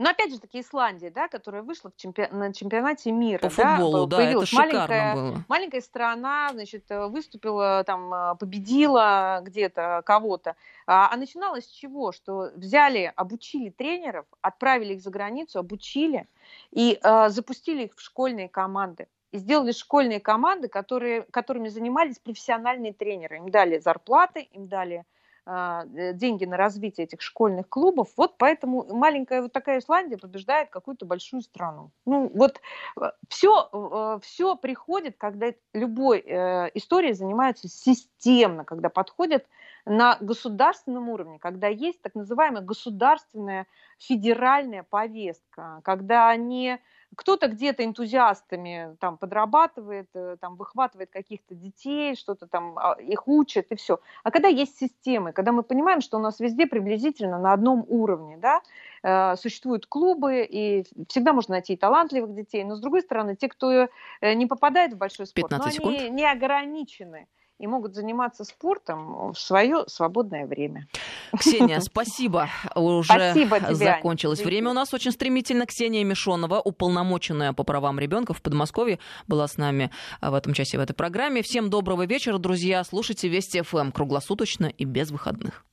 [0.02, 2.28] Но опять же таки Исландия, да, которая вышла в чемпи...
[2.32, 3.38] на чемпионате мира.
[3.38, 5.44] По футболу, да, это маленькая, было.
[5.48, 10.56] Маленькая страна, значит, э, выступила, там, э, победила где-то кого-то.
[10.88, 12.12] А, а начиналось с чего?
[12.12, 16.28] Что взяли, обучили тренеров, отправили их за границу, обучили
[16.72, 22.94] и э, запустили их в школьные команды и сделали школьные команды, которые, которыми занимались профессиональные
[22.94, 23.38] тренеры.
[23.38, 25.04] Им дали зарплаты, им дали а,
[25.46, 28.10] деньги на развитие этих школьных клубов.
[28.16, 31.92] Вот поэтому маленькая вот такая Исландия побеждает какую-то большую страну.
[32.06, 32.62] Ну вот
[33.28, 39.46] все, э, все приходит, когда любой э, историей занимаются системно, когда подходят
[39.86, 43.66] на государственном уровне, когда есть так называемая государственная
[43.98, 46.78] федеральная повестка, когда они
[47.16, 53.68] кто-то где-то энтузиастами там подрабатывает, э, там выхватывает каких-то детей, что-то там а, их учат
[53.70, 54.00] и все.
[54.24, 58.38] А когда есть системы, когда мы понимаем, что у нас везде приблизительно на одном уровне,
[58.38, 58.62] да,
[59.04, 63.72] э, существуют клубы, и всегда можно найти талантливых детей, но с другой стороны, те, кто
[63.72, 63.88] э,
[64.34, 67.28] не попадает в большой спорт, но они не ограничены
[67.62, 70.88] и могут заниматься спортом в свое свободное время.
[71.38, 72.50] Ксения, спасибо.
[72.76, 74.46] Уже спасибо тебе, закончилось Ань.
[74.46, 74.72] время.
[74.72, 75.66] У нас очень стремительно.
[75.66, 79.92] Ксения Мишонова, уполномоченная по правам ребенка в Подмосковье, была с нами
[80.22, 81.44] в этом часе в этой программе.
[81.44, 82.84] Всем доброго вечера, друзья.
[82.84, 85.64] Слушайте Вести ФМ круглосуточно и без выходных.